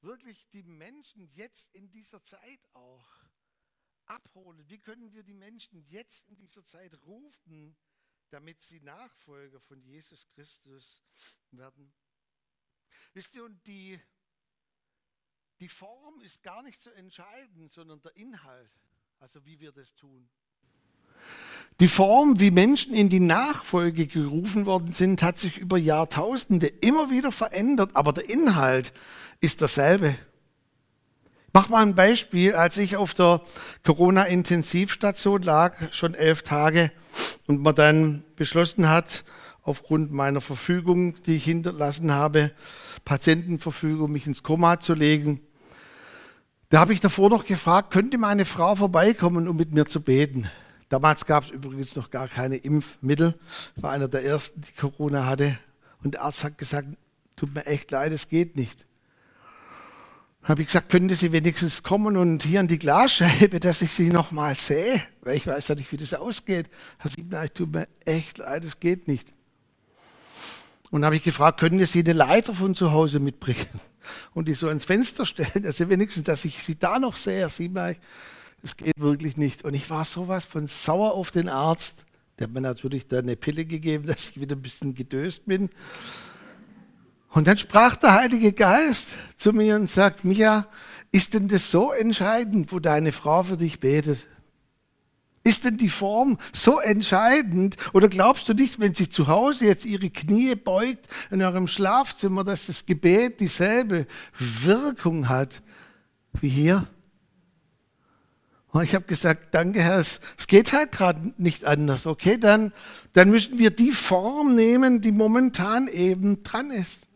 wirklich 0.00 0.50
die 0.50 0.64
Menschen 0.64 1.32
jetzt 1.32 1.72
in 1.76 1.88
dieser 1.92 2.24
Zeit 2.24 2.58
auch 2.72 3.08
abholen? 4.06 4.68
Wie 4.68 4.80
können 4.80 5.12
wir 5.12 5.22
die 5.22 5.32
Menschen 5.32 5.80
jetzt 5.86 6.28
in 6.28 6.34
dieser 6.34 6.64
Zeit 6.64 6.92
rufen, 7.04 7.76
damit 8.30 8.60
sie 8.60 8.80
Nachfolger 8.80 9.60
von 9.60 9.80
Jesus 9.80 10.26
Christus 10.30 11.04
werden. 11.52 11.94
Wisst 13.12 13.36
ihr, 13.36 13.44
und 13.44 13.64
die, 13.64 14.00
die 15.60 15.68
Form 15.68 16.20
ist 16.22 16.42
gar 16.42 16.64
nicht 16.64 16.82
so 16.82 16.90
entscheidend, 16.90 17.72
sondern 17.72 18.00
der 18.00 18.16
Inhalt, 18.16 18.72
also 19.20 19.44
wie 19.44 19.60
wir 19.60 19.70
das 19.70 19.94
tun. 19.94 20.28
Die 21.80 21.88
Form, 21.88 22.38
wie 22.38 22.50
Menschen 22.50 22.94
in 22.94 23.08
die 23.08 23.20
Nachfolge 23.20 24.06
gerufen 24.06 24.66
worden 24.66 24.92
sind, 24.92 25.22
hat 25.22 25.38
sich 25.38 25.58
über 25.58 25.78
Jahrtausende 25.78 26.66
immer 26.66 27.10
wieder 27.10 27.32
verändert, 27.32 27.90
aber 27.94 28.12
der 28.12 28.30
Inhalt 28.30 28.92
ist 29.40 29.60
derselbe. 29.60 30.16
Mach 31.52 31.68
mal 31.68 31.82
ein 31.82 31.94
Beispiel. 31.94 32.54
Als 32.54 32.76
ich 32.76 32.96
auf 32.96 33.14
der 33.14 33.42
Corona-Intensivstation 33.84 35.42
lag, 35.42 35.92
schon 35.92 36.14
elf 36.14 36.42
Tage, 36.42 36.92
und 37.46 37.60
man 37.60 37.74
dann 37.74 38.24
beschlossen 38.36 38.88
hat, 38.88 39.24
aufgrund 39.62 40.12
meiner 40.12 40.40
Verfügung, 40.40 41.22
die 41.24 41.36
ich 41.36 41.44
hinterlassen 41.44 42.12
habe, 42.12 42.52
Patientenverfügung, 43.04 44.10
mich 44.10 44.26
ins 44.26 44.42
Koma 44.42 44.80
zu 44.80 44.94
legen, 44.94 45.40
da 46.70 46.80
habe 46.80 46.94
ich 46.94 47.00
davor 47.00 47.28
noch 47.28 47.44
gefragt, 47.44 47.92
könnte 47.92 48.16
meine 48.16 48.46
Frau 48.46 48.74
vorbeikommen, 48.76 49.46
um 49.46 49.56
mit 49.56 49.72
mir 49.72 49.84
zu 49.86 50.00
beten. 50.00 50.50
Damals 50.92 51.24
gab 51.24 51.44
es 51.44 51.50
übrigens 51.50 51.96
noch 51.96 52.10
gar 52.10 52.28
keine 52.28 52.56
Impfmittel. 52.56 53.34
War 53.76 53.92
einer 53.92 54.08
der 54.08 54.24
ersten, 54.24 54.60
die 54.60 54.72
Corona 54.78 55.24
hatte. 55.24 55.58
Und 56.04 56.14
der 56.14 56.22
Arzt 56.22 56.44
hat 56.44 56.58
gesagt, 56.58 56.88
tut 57.34 57.54
mir 57.54 57.64
echt 57.64 57.90
leid, 57.90 58.12
es 58.12 58.28
geht 58.28 58.56
nicht 58.56 58.84
habe 60.42 60.62
ich 60.62 60.68
gesagt, 60.68 60.90
könnte 60.90 61.14
sie 61.14 61.30
wenigstens 61.30 61.82
kommen 61.82 62.16
und 62.16 62.42
hier 62.42 62.60
an 62.60 62.66
die 62.66 62.78
Glasscheibe, 62.78 63.60
dass 63.60 63.80
ich 63.80 63.92
sie 63.92 64.10
nochmal 64.10 64.56
sehe, 64.56 65.00
weil 65.22 65.36
ich 65.36 65.46
weiß 65.46 65.68
ja 65.68 65.74
nicht, 65.76 65.92
wie 65.92 65.96
das 65.96 66.14
ausgeht. 66.14 66.68
Herr 66.98 67.10
Siebner, 67.10 67.44
ich 67.44 67.52
tut 67.52 67.72
mir 67.72 67.86
echt 68.04 68.38
leid, 68.38 68.64
es 68.64 68.80
geht 68.80 69.06
nicht. 69.06 69.32
Und 70.90 71.04
habe 71.04 71.14
ich 71.14 71.22
gefragt, 71.22 71.60
können 71.60 71.84
Sie 71.86 72.00
eine 72.00 72.12
Leiter 72.12 72.54
von 72.54 72.74
zu 72.74 72.90
Hause 72.90 73.20
mitbringen 73.20 73.80
und 74.34 74.48
die 74.48 74.54
so 74.54 74.66
ans 74.66 74.84
Fenster 74.84 75.24
stellen, 75.24 75.62
dass 75.62 75.76
sie 75.76 75.88
wenigstens, 75.88 76.24
dass 76.24 76.44
ich 76.44 76.62
sie 76.62 76.78
da 76.78 76.98
noch 76.98 77.16
sehe. 77.16 77.38
Herr 77.38 77.48
Siebner, 77.48 77.94
es 78.62 78.76
geht 78.76 78.98
wirklich 78.98 79.36
nicht. 79.36 79.64
Und 79.64 79.74
ich 79.74 79.90
war 79.90 80.04
sowas 80.04 80.44
von 80.44 80.66
sauer 80.68 81.14
auf 81.14 81.30
den 81.30 81.48
Arzt. 81.48 82.04
Der 82.38 82.46
hat 82.46 82.54
mir 82.54 82.60
natürlich 82.60 83.08
da 83.08 83.18
eine 83.18 83.36
Pille 83.36 83.64
gegeben, 83.64 84.06
dass 84.06 84.30
ich 84.30 84.40
wieder 84.40 84.56
ein 84.56 84.62
bisschen 84.62 84.94
gedöst 84.94 85.46
bin. 85.46 85.70
Und 87.30 87.46
dann 87.46 87.56
sprach 87.56 87.96
der 87.96 88.12
Heilige 88.12 88.52
Geist 88.52 89.08
zu 89.36 89.52
mir 89.52 89.76
und 89.76 89.88
sagt, 89.88 90.24
Micha, 90.24 90.66
ist 91.12 91.34
denn 91.34 91.48
das 91.48 91.70
so 91.70 91.92
entscheidend, 91.92 92.72
wo 92.72 92.78
deine 92.78 93.12
Frau 93.12 93.42
für 93.42 93.56
dich 93.56 93.80
betet? 93.80 94.26
Ist 95.44 95.64
denn 95.64 95.76
die 95.76 95.88
Form 95.88 96.38
so 96.52 96.78
entscheidend? 96.78 97.76
Oder 97.92 98.08
glaubst 98.08 98.48
du 98.48 98.54
nicht, 98.54 98.78
wenn 98.78 98.94
sie 98.94 99.10
zu 99.10 99.26
Hause 99.26 99.64
jetzt 99.64 99.84
ihre 99.84 100.08
Knie 100.08 100.54
beugt 100.54 101.08
in 101.30 101.42
eurem 101.42 101.66
Schlafzimmer, 101.66 102.44
dass 102.44 102.66
das 102.66 102.86
Gebet 102.86 103.40
dieselbe 103.40 104.06
Wirkung 104.38 105.28
hat 105.28 105.62
wie 106.34 106.48
hier? 106.48 106.86
Und 108.72 108.84
ich 108.84 108.94
habe 108.94 109.04
gesagt, 109.04 109.54
danke 109.54 109.82
Herr, 109.82 109.98
es, 109.98 110.18
geht 110.46 110.72
halt 110.72 110.92
gerade 110.92 111.34
nicht 111.36 111.66
anders. 111.66 112.06
Okay, 112.06 112.38
dann, 112.38 112.72
dann 113.12 113.28
müssen 113.28 113.58
wir 113.58 113.70
die 113.70 113.92
Form 113.92 114.54
nehmen, 114.54 115.02
die 115.02 115.12
momentan 115.12 115.88
eben 115.88 116.42
dran 116.42 116.70
ist. 116.70 117.06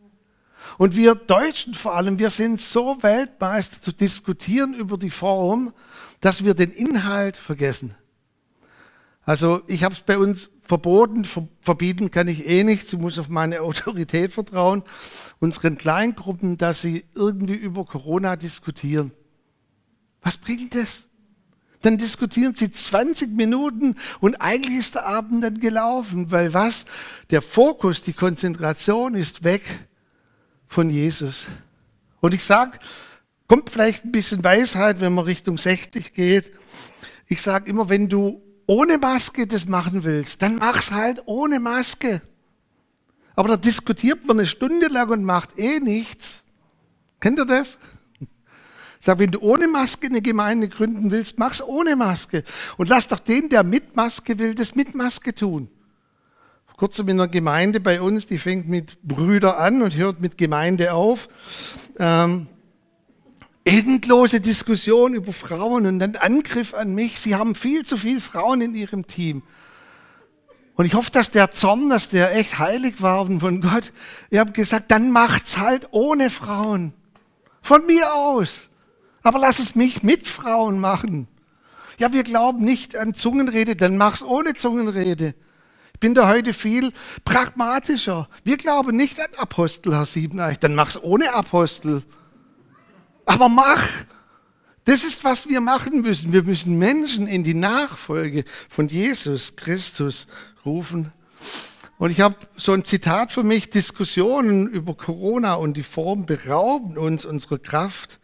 Und 0.77 0.95
wir 0.95 1.15
Deutschen 1.15 1.73
vor 1.73 1.95
allem, 1.95 2.19
wir 2.19 2.29
sind 2.29 2.61
so 2.61 3.01
Weltmeister 3.01 3.81
zu 3.81 3.91
diskutieren 3.91 4.75
über 4.75 4.99
die 4.99 5.09
Form, 5.09 5.73
dass 6.21 6.43
wir 6.43 6.53
den 6.53 6.71
Inhalt 6.71 7.37
vergessen. 7.37 7.95
Also 9.23 9.61
ich 9.65 9.83
habe 9.83 9.95
es 9.95 10.01
bei 10.01 10.19
uns 10.19 10.49
verboten, 10.61 11.25
verbieten 11.61 12.11
kann 12.11 12.27
ich 12.27 12.47
eh 12.47 12.63
nicht, 12.63 12.93
ich 12.93 12.99
muss 12.99 13.17
auf 13.17 13.29
meine 13.29 13.61
Autorität 13.63 14.31
vertrauen, 14.31 14.83
unseren 15.39 15.79
Kleingruppen, 15.79 16.57
dass 16.57 16.83
sie 16.83 17.05
irgendwie 17.15 17.55
über 17.55 17.83
Corona 17.83 18.35
diskutieren. 18.35 19.11
Was 20.21 20.37
bringt 20.37 20.75
das? 20.75 21.07
Dann 21.81 21.97
diskutieren 21.97 22.55
sie 22.55 22.71
20 22.71 23.35
Minuten 23.35 23.95
und 24.19 24.41
eigentlich 24.41 24.79
ist 24.79 24.95
der 24.95 25.05
Abend 25.05 25.43
dann 25.43 25.59
gelaufen, 25.59 26.31
weil 26.31 26.53
was? 26.53 26.85
Der 27.29 27.41
Fokus, 27.41 28.01
die 28.01 28.13
Konzentration 28.13 29.13
ist 29.13 29.43
weg 29.43 29.61
von 30.67 30.89
Jesus. 30.89 31.47
Und 32.19 32.33
ich 32.33 32.43
sage, 32.43 32.79
kommt 33.47 33.69
vielleicht 33.69 34.05
ein 34.05 34.11
bisschen 34.11 34.43
Weisheit, 34.43 34.99
wenn 34.99 35.13
man 35.13 35.25
Richtung 35.25 35.57
60 35.57 36.13
geht. 36.13 36.51
Ich 37.27 37.41
sage 37.41 37.69
immer, 37.69 37.89
wenn 37.89 38.09
du 38.09 38.41
ohne 38.65 38.97
Maske 38.97 39.47
das 39.47 39.65
machen 39.65 40.03
willst, 40.03 40.41
dann 40.41 40.55
mach's 40.55 40.91
halt 40.91 41.23
ohne 41.25 41.59
Maske. 41.59 42.21
Aber 43.35 43.49
da 43.49 43.57
diskutiert 43.57 44.25
man 44.25 44.39
eine 44.39 44.47
Stunde 44.47 44.87
lang 44.87 45.09
und 45.09 45.23
macht 45.23 45.57
eh 45.59 45.79
nichts. 45.79 46.43
Kennt 47.19 47.39
ihr 47.39 47.45
das? 47.45 47.77
Sage, 48.99 49.19
wenn 49.19 49.31
du 49.31 49.39
ohne 49.39 49.67
Maske 49.67 50.07
eine 50.07 50.21
Gemeinde 50.21 50.69
gründen 50.69 51.11
willst, 51.11 51.37
mach's 51.39 51.61
ohne 51.61 51.95
Maske. 51.95 52.43
Und 52.77 52.89
lass 52.89 53.07
doch 53.07 53.19
den, 53.19 53.49
der 53.49 53.63
mit 53.63 53.95
Maske 53.95 54.39
will, 54.39 54.55
das 54.55 54.75
mit 54.75 54.95
Maske 54.95 55.33
tun 55.33 55.69
kurzem 56.77 57.09
in 57.09 57.19
einer 57.19 57.27
Gemeinde 57.27 57.79
bei 57.79 57.99
uns, 57.99 58.27
die 58.27 58.37
fängt 58.37 58.69
mit 58.69 59.01
Brüder 59.01 59.57
an 59.57 59.81
und 59.81 59.95
hört 59.95 60.21
mit 60.21 60.37
Gemeinde 60.37 60.93
auf. 60.93 61.27
Ähm, 61.97 62.45
endlose 63.65 64.39
Diskussion 64.39 65.15
über 65.15 65.33
Frauen 65.33 65.87
und 65.87 65.97
dann 65.97 66.15
Angriff 66.15 66.75
an 66.75 66.93
mich. 66.93 67.19
Sie 67.19 67.33
haben 67.33 67.55
viel 67.55 67.83
zu 67.83 67.97
viele 67.97 68.21
Frauen 68.21 68.61
in 68.61 68.75
ihrem 68.75 69.07
Team. 69.07 69.41
Und 70.75 70.85
ich 70.85 70.93
hoffe, 70.93 71.09
dass 71.09 71.31
der 71.31 71.49
Zorn, 71.49 71.89
dass 71.89 72.09
der 72.09 72.35
echt 72.37 72.59
heilig 72.59 73.01
war 73.01 73.25
von 73.25 73.59
Gott. 73.59 73.91
Ich 74.29 74.37
habe 74.37 74.51
gesagt, 74.51 74.91
dann 74.91 75.09
macht's 75.09 75.57
halt 75.57 75.87
ohne 75.89 76.29
Frauen. 76.29 76.93
Von 77.63 77.87
mir 77.87 78.13
aus. 78.13 78.53
Aber 79.27 79.39
lass 79.39 79.59
es 79.59 79.75
mich 79.75 80.03
mit 80.03 80.25
Frauen 80.25 80.79
machen. 80.79 81.27
Ja, 81.97 82.13
wir 82.13 82.23
glauben 82.23 82.63
nicht 82.63 82.95
an 82.95 83.13
Zungenrede, 83.13 83.75
dann 83.75 83.97
mach's 83.97 84.21
ohne 84.21 84.53
Zungenrede. 84.53 85.35
Ich 85.93 85.99
bin 85.99 86.13
da 86.13 86.29
heute 86.29 86.53
viel 86.53 86.93
pragmatischer. 87.25 88.29
Wir 88.45 88.55
glauben 88.55 88.95
nicht 88.95 89.19
an 89.19 89.27
Apostel, 89.35 89.93
Herr 89.93 90.05
Siebeneich. 90.05 90.59
Dann 90.59 90.75
mach's 90.75 90.97
ohne 90.97 91.33
Apostel. 91.33 92.03
Aber 93.25 93.49
mach. 93.49 93.83
Das 94.85 95.03
ist, 95.03 95.25
was 95.25 95.49
wir 95.49 95.59
machen 95.59 96.03
müssen. 96.03 96.31
Wir 96.31 96.43
müssen 96.43 96.79
Menschen 96.79 97.27
in 97.27 97.43
die 97.43 97.53
Nachfolge 97.53 98.45
von 98.69 98.87
Jesus 98.87 99.57
Christus 99.57 100.27
rufen. 100.65 101.11
Und 101.97 102.11
ich 102.11 102.21
habe 102.21 102.37
so 102.55 102.71
ein 102.71 102.85
Zitat 102.85 103.33
für 103.33 103.43
mich, 103.43 103.69
Diskussionen 103.71 104.69
über 104.69 104.93
Corona 104.93 105.55
und 105.55 105.75
die 105.75 105.83
Form 105.83 106.25
berauben 106.25 106.97
uns 106.97 107.25
unserer 107.25 107.57
Kraft 107.57 108.21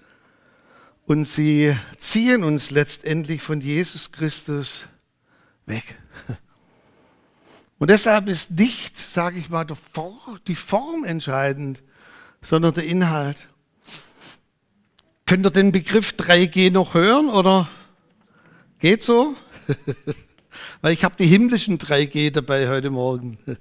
und 1.14 1.26
sie 1.26 1.78
ziehen 2.00 2.44
uns 2.44 2.72
letztendlich 2.72 3.44
von 3.44 3.62
Jesus 3.62 4.12
Christus 4.12 4.88
weg. 5.68 5.96
Und 7.78 7.92
deshalb 7.92 8.28
ist 8.30 8.50
nicht, 8.50 8.98
sage 8.98 9.38
ich 9.38 9.48
mal, 9.48 9.68
die 10.48 10.56
Form 10.56 11.04
entscheidend, 11.04 11.84
sondern 12.42 12.74
der 12.74 12.86
Inhalt. 12.86 13.48
Könnt 15.28 15.46
ihr 15.46 15.52
den 15.52 15.72
Begriff 15.72 16.16
3G 16.18 16.72
noch 16.72 16.96
hören 16.96 17.30
oder 17.30 17.70
geht 18.80 19.04
so? 19.04 19.36
Weil 20.82 20.94
ich 20.94 21.04
habe 21.04 21.14
die 21.20 21.28
himmlischen 21.28 21.78
3G 21.78 22.32
dabei 22.32 22.70
heute 22.70 22.90
Morgen. 22.90 23.38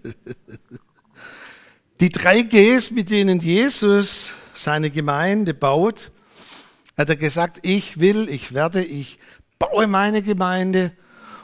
Die 2.01 2.09
3Gs, 2.09 2.95
mit 2.95 3.11
denen 3.11 3.41
Jesus 3.41 4.33
seine 4.55 4.91
Gemeinde 4.91 5.53
baut, 5.53 6.12
hat 7.03 7.09
er 7.09 7.17
gesagt, 7.17 7.59
ich 7.62 7.99
will, 7.99 8.29
ich 8.29 8.55
werde, 8.55 8.85
ich 8.85 9.19
baue 9.59 9.88
meine 9.88 10.23
Gemeinde 10.23 10.93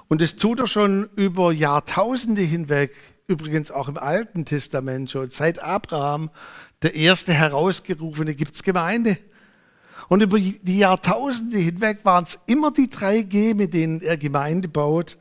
und 0.06 0.22
das 0.22 0.36
tut 0.36 0.60
er 0.60 0.68
schon 0.68 1.10
über 1.16 1.52
Jahrtausende 1.52 2.42
hinweg, 2.42 2.94
übrigens 3.26 3.72
auch 3.72 3.88
im 3.88 3.98
Alten 3.98 4.44
Testament 4.44 5.10
schon. 5.10 5.30
Seit 5.30 5.60
Abraham, 5.60 6.30
der 6.82 6.94
erste 6.94 7.32
herausgerufene, 7.32 8.36
gibt's 8.36 8.62
Gemeinde. 8.62 9.18
Und 10.08 10.22
über 10.22 10.38
die 10.38 10.78
Jahrtausende 10.78 11.58
hinweg 11.58 12.04
waren 12.04 12.22
es 12.22 12.38
immer 12.46 12.70
die 12.70 12.88
drei 12.88 13.22
G, 13.22 13.52
mit 13.52 13.74
denen 13.74 14.00
er 14.00 14.16
Gemeinde 14.16 14.68
baut. 14.68 15.18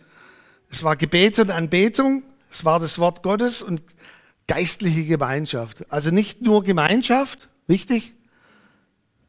Es 0.70 0.84
war 0.84 0.96
Gebet 0.96 1.40
und 1.40 1.50
Anbetung, 1.50 2.22
es 2.52 2.64
war 2.64 2.80
das 2.80 3.00
Wort 3.00 3.24
Gottes 3.24 3.64
und 3.64 3.82
geistliche 4.46 5.06
Gemeinschaft. 5.06 5.92
Also 5.92 6.12
nicht 6.12 6.44
nur 6.44 6.64
Gemeinschaft, 6.64 7.50
wichtig, 7.66 8.14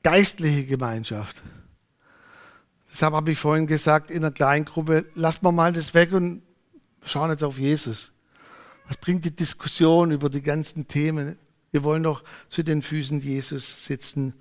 geistliche 0.03 0.65
Gemeinschaft. 0.65 1.43
Deshalb 2.91 3.15
habe 3.15 3.33
ich 3.33 3.39
vorhin 3.39 3.67
gesagt, 3.67 4.11
in 4.11 4.19
einer 4.19 4.31
kleinen 4.31 4.65
Gruppe, 4.65 5.07
lassen 5.15 5.43
wir 5.43 5.53
mal 5.53 5.73
das 5.73 5.95
weg 5.95 6.13
und 6.13 6.43
schauen 7.05 7.31
jetzt 7.31 7.45
auf 7.45 7.59
Jesus. 7.59 8.13
Was 8.87 8.97
bringt 8.97 9.25
die 9.25 9.35
Diskussion 9.35 10.11
über 10.11 10.31
die 10.31 10.43
ganzen 10.43 10.89
Themen? 10.89 11.39
Wir 11.71 11.85
wollen 11.85 12.03
doch 12.03 12.25
zu 12.49 12.63
den 12.63 12.83
Füßen 12.83 13.21
Jesus 13.21 13.85
sitzen. 13.85 14.33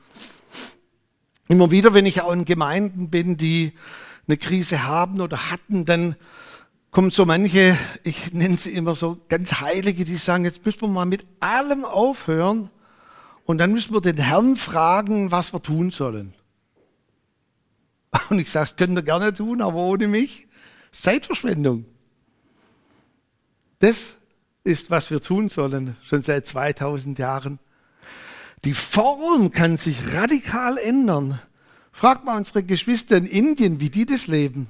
Immer 1.49 1.71
wieder, 1.71 1.93
wenn 1.93 2.05
ich 2.05 2.21
auch 2.21 2.31
in 2.31 2.45
Gemeinden 2.45 3.09
bin, 3.09 3.35
die 3.35 3.73
eine 4.27 4.37
Krise 4.37 4.85
haben 4.85 5.19
oder 5.19 5.51
hatten, 5.51 5.85
dann 5.85 6.15
kommen 6.91 7.11
so 7.11 7.25
manche, 7.25 7.77
ich 8.03 8.33
nenne 8.33 8.57
sie 8.57 8.71
immer 8.71 8.95
so 8.95 9.17
ganz 9.27 9.59
Heilige, 9.59 10.05
die 10.05 10.15
sagen, 10.15 10.45
jetzt 10.45 10.65
müssen 10.65 10.81
wir 10.81 10.87
mal 10.87 11.05
mit 11.05 11.25
allem 11.39 11.83
aufhören 11.85 12.69
und 13.47 13.59
dann 13.59 13.71
müssen 13.71 13.93
wir 13.93 14.01
den 14.01 14.17
Herrn 14.17 14.57
fragen, 14.57 15.31
was 15.31 15.53
wir 15.53 15.63
tun 15.63 15.89
sollen. 15.89 16.33
Und 18.29 18.39
ich 18.39 18.51
sage, 18.51 18.67
das 18.67 18.75
könnt 18.75 18.97
ihr 18.97 19.03
gerne 19.03 19.33
tun, 19.33 19.61
aber 19.61 19.77
ohne 19.77 20.09
mich 20.09 20.47
Zeitverschwendung. 20.91 21.85
Das 23.79 24.19
ist, 24.65 24.91
was 24.91 25.09
wir 25.11 25.21
tun 25.21 25.47
sollen, 25.47 25.95
schon 26.03 26.21
seit 26.21 26.45
2000 26.45 27.19
Jahren. 27.19 27.59
Die 28.65 28.73
Form 28.73 29.51
kann 29.51 29.77
sich 29.77 30.13
radikal 30.13 30.77
ändern. 30.77 31.39
Fragt 31.93 32.25
mal 32.25 32.35
unsere 32.35 32.63
Geschwister 32.63 33.15
in 33.15 33.25
Indien, 33.25 33.79
wie 33.79 33.89
die 33.89 34.05
das 34.05 34.27
leben. 34.27 34.69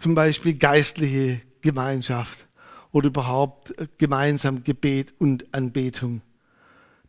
Zum 0.00 0.14
Beispiel 0.14 0.52
geistliche 0.58 1.40
Gemeinschaft 1.62 2.46
oder 2.92 3.06
überhaupt 3.06 3.72
gemeinsam 3.96 4.64
Gebet 4.64 5.14
und 5.18 5.54
Anbetung. 5.54 6.20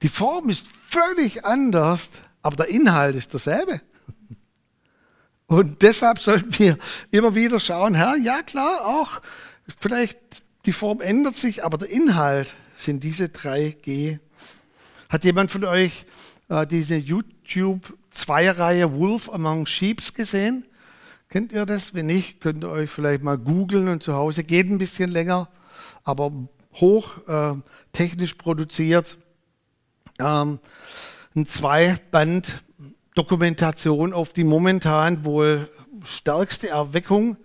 Die 0.06 0.10
Form 0.10 0.50
ist 0.50 0.68
völlig 0.88 1.46
anders, 1.46 2.12
aber 2.44 2.58
der 2.58 2.68
Inhalt 2.68 3.16
ist 3.16 3.34
derselbe. 3.34 3.82
Und 5.48 5.82
deshalb 5.82 6.20
sollten 6.20 6.60
wir 6.60 6.78
immer 7.10 7.34
wieder 7.34 7.60
schauen, 7.60 7.96
Herr, 7.96 8.16
ja 8.16 8.44
klar, 8.44 8.86
auch 8.86 9.20
vielleicht 9.80 10.20
die 10.68 10.74
Form 10.74 11.02
ändert 11.02 11.34
sich, 11.34 11.66
aber 11.66 11.80
der 11.80 11.90
Inhalt 11.90 12.54
sind 12.76 13.04
diese 13.04 13.30
drei 13.30 13.76
G. 13.82 14.20
Hat 15.10 15.24
jemand 15.24 15.50
von 15.50 15.64
euch 15.64 16.06
äh, 16.50 16.68
diese 16.68 16.98
YouTube-Zweierreihe 16.98 18.94
Wolf 18.94 19.28
Among 19.34 19.66
Sheeps 19.66 20.14
gesehen? 20.14 20.68
Kennt 21.30 21.52
ihr 21.52 21.66
das? 21.66 21.96
Wenn 21.96 22.06
nicht, 22.06 22.42
könnt 22.42 22.64
ihr 22.64 22.70
euch 22.70 22.92
vielleicht 22.92 23.24
mal 23.24 23.40
googeln 23.40 23.88
und 23.88 24.04
zu 24.04 24.14
Hause. 24.14 24.44
Geht 24.44 24.70
ein 24.70 24.78
bisschen 24.78 25.10
länger, 25.10 25.50
aber 26.04 26.32
hoch 26.76 27.28
äh, 27.28 27.56
technisch 27.92 28.36
produziert. 28.36 29.18
Ähm, 30.20 30.60
ein 31.36 31.46
Zweiband 31.48 32.64
Dokumentation 33.16 34.14
auf 34.14 34.34
die 34.34 34.44
momentan 34.44 35.26
wohl 35.26 35.70
stärkste 36.04 36.70
Erweckung, 36.70 37.38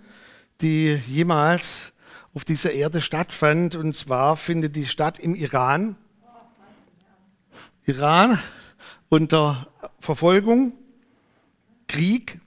die 0.60 1.00
jemals 1.06 1.92
auf 2.34 2.44
dieser 2.44 2.72
Erde 2.72 3.00
stattfand. 3.00 3.74
Und 3.74 3.94
zwar 3.94 4.36
findet 4.36 4.76
die 4.76 4.86
statt 4.86 5.18
im 5.18 5.34
Iran. 5.34 5.96
Iran 7.86 8.38
unter 9.08 9.68
Verfolgung, 10.00 10.72
Krieg 11.88 12.40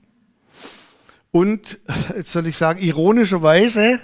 und, 1.32 1.80
jetzt 2.16 2.32
soll 2.32 2.48
ich 2.48 2.58
sagen, 2.58 2.80
ironischerweise, 2.80 4.00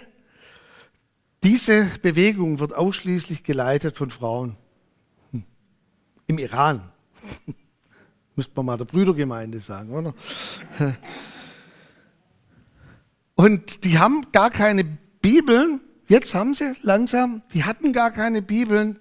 diese 1.43 1.89
Bewegung 2.01 2.59
wird 2.59 2.73
ausschließlich 2.73 3.43
geleitet 3.43 3.95
von 3.95 4.09
Frauen. 4.09 4.57
Im 6.29 6.37
Iran. 6.37 6.83
Müsste 8.35 8.53
man 8.55 8.67
mal 8.67 8.77
der 8.77 8.85
Brüdergemeinde 8.85 9.59
sagen, 9.59 9.91
oder? 9.91 10.13
Und 13.33 13.83
die 13.83 13.97
haben 13.97 14.31
gar 14.31 14.51
keine 14.51 14.83
Bibeln. 14.83 15.81
Jetzt 16.07 16.35
haben 16.35 16.53
sie 16.53 16.75
langsam, 16.83 17.41
die 17.55 17.63
hatten 17.63 17.93
gar 17.93 18.11
keine 18.11 18.43
Bibeln. 18.43 18.99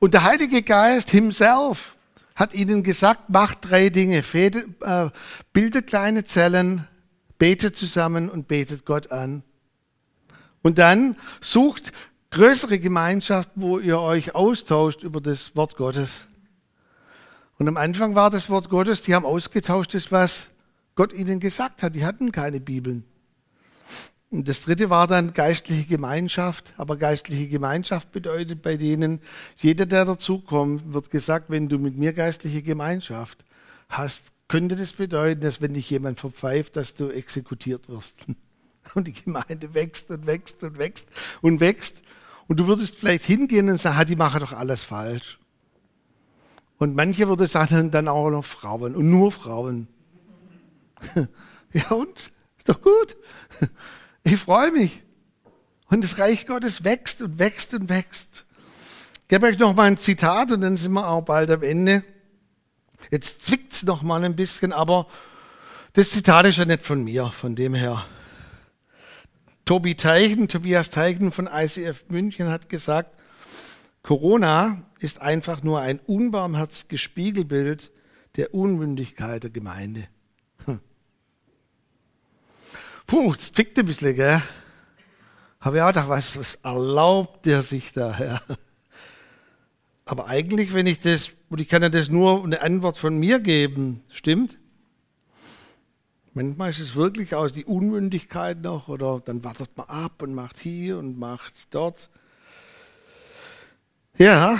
Und 0.00 0.14
der 0.14 0.24
Heilige 0.24 0.62
Geist 0.62 1.10
himself 1.10 1.96
hat 2.34 2.54
ihnen 2.54 2.82
gesagt, 2.82 3.30
macht 3.30 3.58
drei 3.70 3.88
Dinge. 3.88 4.24
Äh, 4.32 5.10
bildet 5.52 5.86
kleine 5.86 6.24
Zellen, 6.24 6.88
betet 7.38 7.76
zusammen 7.76 8.28
und 8.28 8.48
betet 8.48 8.84
Gott 8.84 9.12
an. 9.12 9.44
Und 10.62 10.78
dann 10.78 11.14
sucht 11.40 11.92
größere 12.30 12.80
Gemeinschaft, 12.80 13.50
wo 13.54 13.78
ihr 13.78 14.00
euch 14.00 14.34
austauscht 14.34 15.04
über 15.04 15.20
das 15.20 15.54
Wort 15.54 15.76
Gottes. 15.76 16.27
Und 17.58 17.66
am 17.66 17.76
Anfang 17.76 18.14
war 18.14 18.30
das 18.30 18.48
Wort 18.48 18.68
Gottes, 18.68 19.02
die 19.02 19.14
haben 19.14 19.26
ausgetauscht, 19.26 19.92
das, 19.92 20.12
was 20.12 20.48
Gott 20.94 21.12
ihnen 21.12 21.40
gesagt 21.40 21.82
hat. 21.82 21.94
Die 21.94 22.04
hatten 22.04 22.30
keine 22.30 22.60
Bibeln. 22.60 23.04
Und 24.30 24.46
das 24.46 24.62
dritte 24.62 24.90
war 24.90 25.06
dann 25.06 25.32
geistliche 25.32 25.88
Gemeinschaft. 25.88 26.72
Aber 26.76 26.96
geistliche 26.96 27.48
Gemeinschaft 27.48 28.12
bedeutet 28.12 28.62
bei 28.62 28.76
denen, 28.76 29.20
jeder, 29.56 29.86
der 29.86 30.04
dazukommt, 30.04 30.92
wird 30.92 31.10
gesagt, 31.10 31.50
wenn 31.50 31.68
du 31.68 31.78
mit 31.78 31.96
mir 31.96 32.12
geistliche 32.12 32.62
Gemeinschaft 32.62 33.44
hast, 33.88 34.32
könnte 34.46 34.76
das 34.76 34.92
bedeuten, 34.92 35.40
dass 35.40 35.60
wenn 35.60 35.74
dich 35.74 35.90
jemand 35.90 36.20
verpfeift, 36.20 36.76
dass 36.76 36.94
du 36.94 37.10
exekutiert 37.10 37.88
wirst. 37.88 38.24
Und 38.94 39.06
die 39.06 39.12
Gemeinde 39.12 39.74
wächst 39.74 40.10
und 40.10 40.26
wächst 40.26 40.62
und 40.62 40.78
wächst 40.78 41.04
und 41.42 41.60
wächst. 41.60 41.96
Und 42.46 42.58
du 42.58 42.66
würdest 42.66 42.96
vielleicht 42.96 43.26
hingehen 43.26 43.68
und 43.68 43.78
sagen, 43.78 44.06
die 44.06 44.16
machen 44.16 44.40
doch 44.40 44.52
alles 44.54 44.82
falsch. 44.82 45.38
Und 46.78 46.94
manche 46.94 47.28
würde 47.28 47.46
sagen, 47.46 47.90
dann 47.90 48.08
auch 48.08 48.30
noch 48.30 48.44
Frauen 48.44 48.94
und 48.94 49.10
nur 49.10 49.32
Frauen. 49.32 49.88
Ja 51.74 51.90
und? 51.90 52.32
Ist 52.58 52.68
doch 52.68 52.80
gut. 52.80 53.16
Ich 54.24 54.38
freue 54.38 54.72
mich. 54.72 55.02
Und 55.90 56.04
das 56.04 56.18
Reich 56.18 56.46
Gottes 56.46 56.84
wächst 56.84 57.22
und 57.22 57.38
wächst 57.38 57.72
und 57.72 57.88
wächst. 57.88 58.44
Ich 59.22 59.28
gebe 59.28 59.46
euch 59.46 59.58
noch 59.58 59.74
mal 59.74 59.84
ein 59.84 59.96
Zitat 59.96 60.52
und 60.52 60.60
dann 60.60 60.76
sind 60.76 60.92
wir 60.92 61.08
auch 61.08 61.22
bald 61.22 61.50
am 61.50 61.62
Ende. 61.62 62.04
Jetzt 63.10 63.42
zwickt 63.42 63.72
es 63.72 63.84
noch 63.84 64.02
mal 64.02 64.22
ein 64.24 64.36
bisschen, 64.36 64.72
aber 64.72 65.06
das 65.94 66.10
Zitat 66.10 66.46
ist 66.46 66.58
ja 66.58 66.66
nicht 66.66 66.84
von 66.84 67.04
mir, 67.04 67.26
von 67.26 67.54
dem 67.56 67.74
her. 67.74 68.04
Tobi 69.64 69.94
Teichen, 69.94 70.48
Tobias 70.48 70.90
Teichen 70.90 71.32
von 71.32 71.48
ICF 71.50 72.04
München 72.08 72.48
hat 72.48 72.68
gesagt, 72.68 73.17
Corona 74.08 74.82
ist 75.00 75.20
einfach 75.20 75.62
nur 75.62 75.80
ein 75.80 75.98
unbarmherziges 75.98 76.98
Spiegelbild 76.98 77.92
der 78.36 78.54
Unmündigkeit 78.54 79.42
der 79.42 79.50
Gemeinde. 79.50 80.08
Hm. 80.64 80.80
Puh, 83.06 83.34
das 83.34 83.52
tickt 83.52 83.78
ein 83.78 83.84
bisschen, 83.84 84.14
gell? 84.14 84.40
Habe 85.60 85.76
ich 85.76 85.82
auch 85.82 85.88
gedacht, 85.88 86.08
was, 86.08 86.38
was 86.38 86.54
erlaubt 86.62 87.44
der 87.44 87.60
sich 87.60 87.92
da, 87.92 88.14
Herr? 88.14 88.40
Aber 90.06 90.26
eigentlich, 90.26 90.72
wenn 90.72 90.86
ich 90.86 91.00
das, 91.00 91.32
und 91.50 91.60
ich 91.60 91.68
kann 91.68 91.82
ja 91.82 91.90
das 91.90 92.08
nur 92.08 92.42
eine 92.42 92.62
Antwort 92.62 92.96
von 92.96 93.18
mir 93.18 93.40
geben, 93.40 94.02
stimmt? 94.10 94.56
Manchmal 96.32 96.70
ist 96.70 96.80
es 96.80 96.94
wirklich 96.94 97.34
aus 97.34 97.52
die 97.52 97.66
Unmündigkeit 97.66 98.62
noch, 98.62 98.88
oder 98.88 99.20
dann 99.22 99.44
wartet 99.44 99.76
man 99.76 99.86
ab 99.88 100.22
und 100.22 100.32
macht 100.32 100.56
hier 100.56 100.96
und 100.96 101.18
macht 101.18 101.74
dort. 101.74 102.08
Ja. 104.18 104.58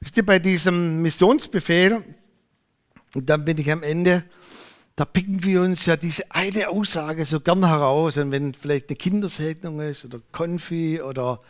Wisst 0.00 0.16
ihr, 0.16 0.24
bei 0.24 0.38
diesem 0.38 1.02
Missionsbefehl, 1.02 2.02
und 3.14 3.28
dann 3.28 3.44
bin 3.44 3.58
ich 3.58 3.70
am 3.70 3.82
Ende, 3.82 4.24
da 4.94 5.04
picken 5.04 5.44
wir 5.44 5.60
uns 5.60 5.84
ja 5.84 5.98
diese 5.98 6.30
eine 6.30 6.70
Aussage 6.70 7.26
so 7.26 7.38
gern 7.40 7.66
heraus. 7.66 8.16
Und 8.16 8.30
wenn 8.30 8.54
vielleicht 8.54 8.88
eine 8.88 8.96
Kindersegnung 8.96 9.80
ist 9.80 10.06
oder 10.06 10.22
Konfi 10.32 11.02
oder 11.02 11.42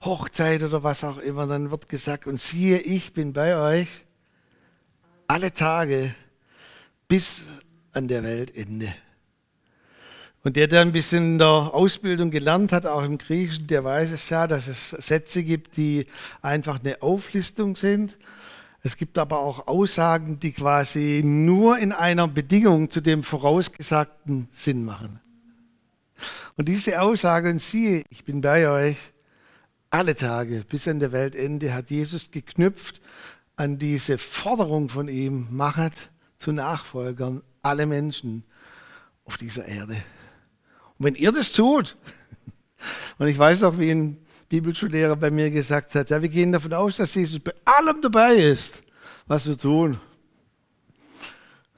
Hochzeit 0.00 0.64
oder 0.64 0.82
was 0.82 1.04
auch 1.04 1.18
immer, 1.18 1.46
dann 1.46 1.70
wird 1.70 1.88
gesagt, 1.88 2.26
und 2.26 2.40
siehe, 2.40 2.78
ich 2.80 3.12
bin 3.12 3.32
bei 3.32 3.56
euch 3.56 4.04
alle 5.28 5.54
Tage 5.54 6.16
bis 7.06 7.44
an 7.92 8.08
der 8.08 8.24
Weltende. 8.24 8.92
Und 10.42 10.56
der, 10.56 10.68
der 10.68 10.80
ein 10.80 10.92
bisschen 10.92 11.32
in 11.32 11.38
der 11.38 11.48
Ausbildung 11.48 12.30
gelernt 12.30 12.72
hat, 12.72 12.86
auch 12.86 13.04
im 13.04 13.18
Griechischen, 13.18 13.66
der 13.66 13.84
weiß 13.84 14.10
es 14.10 14.30
ja, 14.30 14.46
dass 14.46 14.68
es 14.68 14.90
Sätze 14.90 15.44
gibt, 15.44 15.76
die 15.76 16.06
einfach 16.40 16.80
eine 16.82 17.02
Auflistung 17.02 17.76
sind. 17.76 18.16
Es 18.82 18.96
gibt 18.96 19.18
aber 19.18 19.40
auch 19.40 19.66
Aussagen, 19.66 20.40
die 20.40 20.52
quasi 20.52 21.20
nur 21.22 21.78
in 21.78 21.92
einer 21.92 22.26
Bedingung 22.26 22.88
zu 22.88 23.02
dem 23.02 23.22
vorausgesagten 23.22 24.48
Sinn 24.52 24.86
machen. 24.86 25.20
Und 26.56 26.68
diese 26.68 27.02
Aussage, 27.02 27.50
und 27.50 27.60
siehe, 27.60 28.04
ich 28.08 28.24
bin 28.24 28.40
bei 28.40 28.68
euch 28.68 28.96
alle 29.90 30.14
Tage 30.14 30.64
bis 30.66 30.88
an 30.88 31.00
der 31.00 31.12
Weltende, 31.12 31.74
hat 31.74 31.90
Jesus 31.90 32.30
geknüpft 32.30 33.02
an 33.56 33.76
diese 33.76 34.16
Forderung 34.16 34.88
von 34.88 35.08
ihm, 35.08 35.48
machet 35.50 36.10
zu 36.38 36.52
Nachfolgern 36.52 37.42
alle 37.60 37.84
Menschen 37.84 38.44
auf 39.26 39.36
dieser 39.36 39.66
Erde. 39.66 39.96
Und 41.00 41.06
wenn 41.06 41.14
ihr 41.14 41.32
das 41.32 41.50
tut, 41.50 41.96
und 43.18 43.26
ich 43.26 43.38
weiß 43.38 43.62
auch, 43.62 43.78
wie 43.78 43.90
ein 43.90 44.18
Bibelschullehrer 44.50 45.16
bei 45.16 45.30
mir 45.30 45.50
gesagt 45.50 45.94
hat, 45.94 46.10
ja, 46.10 46.20
wir 46.20 46.28
gehen 46.28 46.52
davon 46.52 46.74
aus, 46.74 46.98
dass 46.98 47.14
Jesus 47.14 47.40
bei 47.40 47.54
allem 47.64 48.02
dabei 48.02 48.34
ist, 48.34 48.82
was 49.26 49.46
wir 49.46 49.56
tun. 49.56 49.98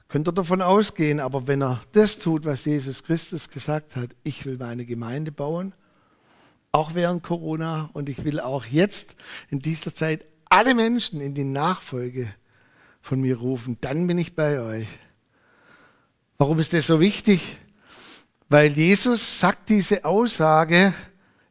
Könnt 0.09 0.27
ihr 0.27 0.33
davon 0.33 0.61
ausgehen, 0.61 1.21
aber 1.21 1.47
wenn 1.47 1.63
er 1.63 1.81
das 1.93 2.19
tut, 2.19 2.43
was 2.43 2.65
Jesus 2.65 3.01
Christus 3.01 3.49
gesagt 3.49 3.95
hat, 3.95 4.09
ich 4.23 4.45
will 4.45 4.57
meine 4.57 4.85
Gemeinde 4.85 5.31
bauen, 5.31 5.73
auch 6.73 6.93
während 6.93 7.23
Corona, 7.23 7.91
und 7.93 8.09
ich 8.09 8.25
will 8.25 8.41
auch 8.41 8.65
jetzt 8.65 9.15
in 9.49 9.59
dieser 9.59 9.95
Zeit 9.95 10.25
alle 10.49 10.75
Menschen 10.75 11.21
in 11.21 11.33
die 11.33 11.45
Nachfolge 11.45 12.27
von 13.01 13.21
mir 13.21 13.37
rufen, 13.37 13.77
dann 13.79 14.05
bin 14.05 14.17
ich 14.17 14.35
bei 14.35 14.59
euch. 14.59 14.87
Warum 16.37 16.59
ist 16.59 16.73
das 16.73 16.87
so 16.87 16.99
wichtig? 16.99 17.57
Weil 18.53 18.73
Jesus 18.73 19.39
sagt 19.39 19.69
diese 19.69 20.05
Aussage 20.05 20.93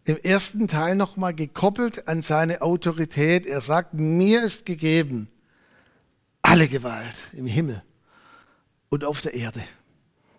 im 0.05 0.19
ersten 0.19 0.69
Teil 0.69 0.95
nochmal 0.95 1.35
gekoppelt 1.35 2.07
an 2.07 2.23
seine 2.23 2.62
Autorität. 2.62 3.45
Er 3.45 3.61
sagt, 3.61 3.95
mir 3.95 4.45
ist 4.45 4.65
gegeben 4.67 5.29
alle 6.43 6.69
Gewalt 6.69 7.17
im 7.33 7.47
Himmel 7.47 7.83
und 8.88 9.03
auf 9.03 9.21
der 9.21 9.35
Erde. 9.35 9.65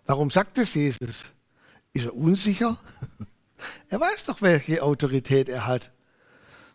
Warum 0.06 0.30
sagt 0.30 0.56
es 0.56 0.72
Jesus? 0.72 1.26
Ist 1.92 2.06
er 2.06 2.16
unsicher? 2.16 2.78
Er 3.90 4.00
weiß 4.00 4.24
doch, 4.24 4.40
welche 4.40 4.82
Autorität 4.82 5.50
er 5.50 5.66
hat. 5.66 5.90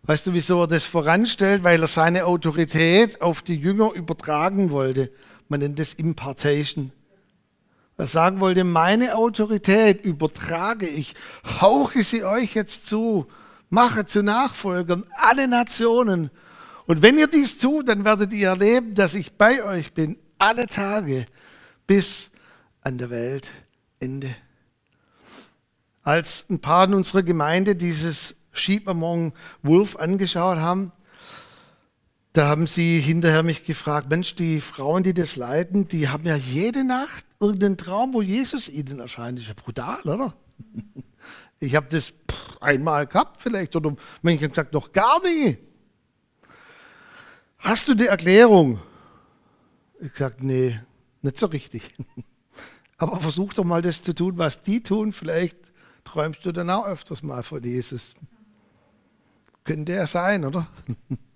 Weißt 0.04 0.28
du, 0.28 0.34
wieso 0.34 0.62
er 0.62 0.68
das 0.68 0.86
voranstellt? 0.86 1.64
Weil 1.64 1.82
er 1.82 1.88
seine 1.88 2.26
Autorität 2.26 3.24
auf 3.24 3.42
die 3.42 3.56
Jünger 3.56 3.94
übertragen 3.94 4.70
wollte. 4.70 5.12
Man 5.48 5.62
nennt 5.62 5.80
das 5.80 5.96
Impartation. 5.96 6.92
Er 8.00 8.08
sagen 8.08 8.40
wollte, 8.40 8.64
meine 8.64 9.18
Autorität 9.18 10.06
übertrage 10.06 10.88
ich, 10.88 11.16
hauche 11.60 12.02
sie 12.02 12.24
euch 12.24 12.56
jetzt 12.56 12.86
zu, 12.86 13.28
mache 13.70 14.06
zu 14.06 14.24
Nachfolgern 14.24 15.04
alle 15.18 15.50
Nationen. 15.50 16.32
Und 16.86 17.02
wenn 17.02 17.18
ihr 17.18 17.28
dies 17.28 17.58
tut, 17.58 17.90
dann 17.90 18.06
werdet 18.06 18.32
ihr 18.32 18.48
erleben, 18.48 18.96
dass 18.96 19.16
ich 19.16 19.34
bei 19.34 19.66
euch 19.66 19.94
bin, 19.94 20.18
alle 20.38 20.68
Tage 20.68 21.26
bis 21.88 22.32
an 22.80 23.00
der 23.00 23.10
Weltende. 23.10 24.34
Als 26.02 26.46
ein 26.50 26.62
paar 26.62 26.86
in 26.86 26.94
unserer 26.94 27.24
Gemeinde 27.24 27.76
dieses 27.76 28.34
Sheep 28.54 28.88
Among 28.88 29.34
Wolf 29.62 29.98
angeschaut 29.98 30.60
haben, 30.60 30.94
da 32.34 32.48
haben 32.48 32.68
sie 32.68 33.00
hinterher 33.00 33.44
mich 33.44 33.66
gefragt, 33.66 34.10
Mensch, 34.10 34.36
die 34.36 34.62
Frauen, 34.62 35.04
die 35.04 35.14
das 35.14 35.36
leiten, 35.36 35.88
die 35.88 36.10
haben 36.10 36.26
ja 36.26 36.36
jede 36.36 36.84
Nacht 36.84 37.26
irgendeinen 37.40 37.78
Traum, 37.78 38.14
wo 38.14 38.22
Jesus 38.22 38.68
ihnen 38.68 39.00
erscheint. 39.00 39.38
Das 39.38 39.44
ist 39.44 39.50
ja 39.50 39.56
brutal, 39.56 40.02
oder? 40.04 40.34
Ich 41.62 41.76
habe 41.76 41.88
das 41.90 42.14
einmal 42.62 43.06
gehabt 43.06 43.42
vielleicht 43.42 43.76
oder 43.76 43.94
manche 44.22 44.46
haben 44.46 44.52
gesagt, 44.52 44.72
noch 44.72 44.94
gar 44.94 45.22
nie. 45.22 45.58
Hast 47.58 47.90
du 47.90 47.96
die 47.96 48.08
Erklärung? 48.08 48.80
Ich 50.00 50.14
gesagt, 50.14 50.42
nee, 50.42 50.80
nicht 51.22 51.38
so 51.38 51.48
richtig. 51.48 51.94
Aber 52.98 53.20
versuch 53.20 53.54
doch 53.54 53.66
mal 53.66 53.82
das 53.82 54.02
zu 54.02 54.14
tun, 54.14 54.38
was 54.38 54.64
die 54.64 54.82
tun. 54.82 55.12
Vielleicht 55.12 55.58
träumst 56.06 56.46
du 56.46 56.54
dann 56.54 56.70
auch 56.70 56.86
öfters 56.86 57.24
mal 57.24 57.44
von 57.44 57.62
Jesus. 57.62 58.14
Könnte 59.66 59.92
er 59.92 60.08
sein, 60.08 60.46
oder? 60.46 60.68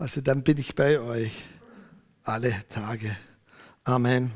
Also 0.00 0.22
dann 0.22 0.42
bin 0.42 0.56
ich 0.56 0.74
bei 0.74 0.98
euch 0.98 1.44
alle 2.24 2.64
Tage. 2.70 3.14
Amen. 3.84 4.32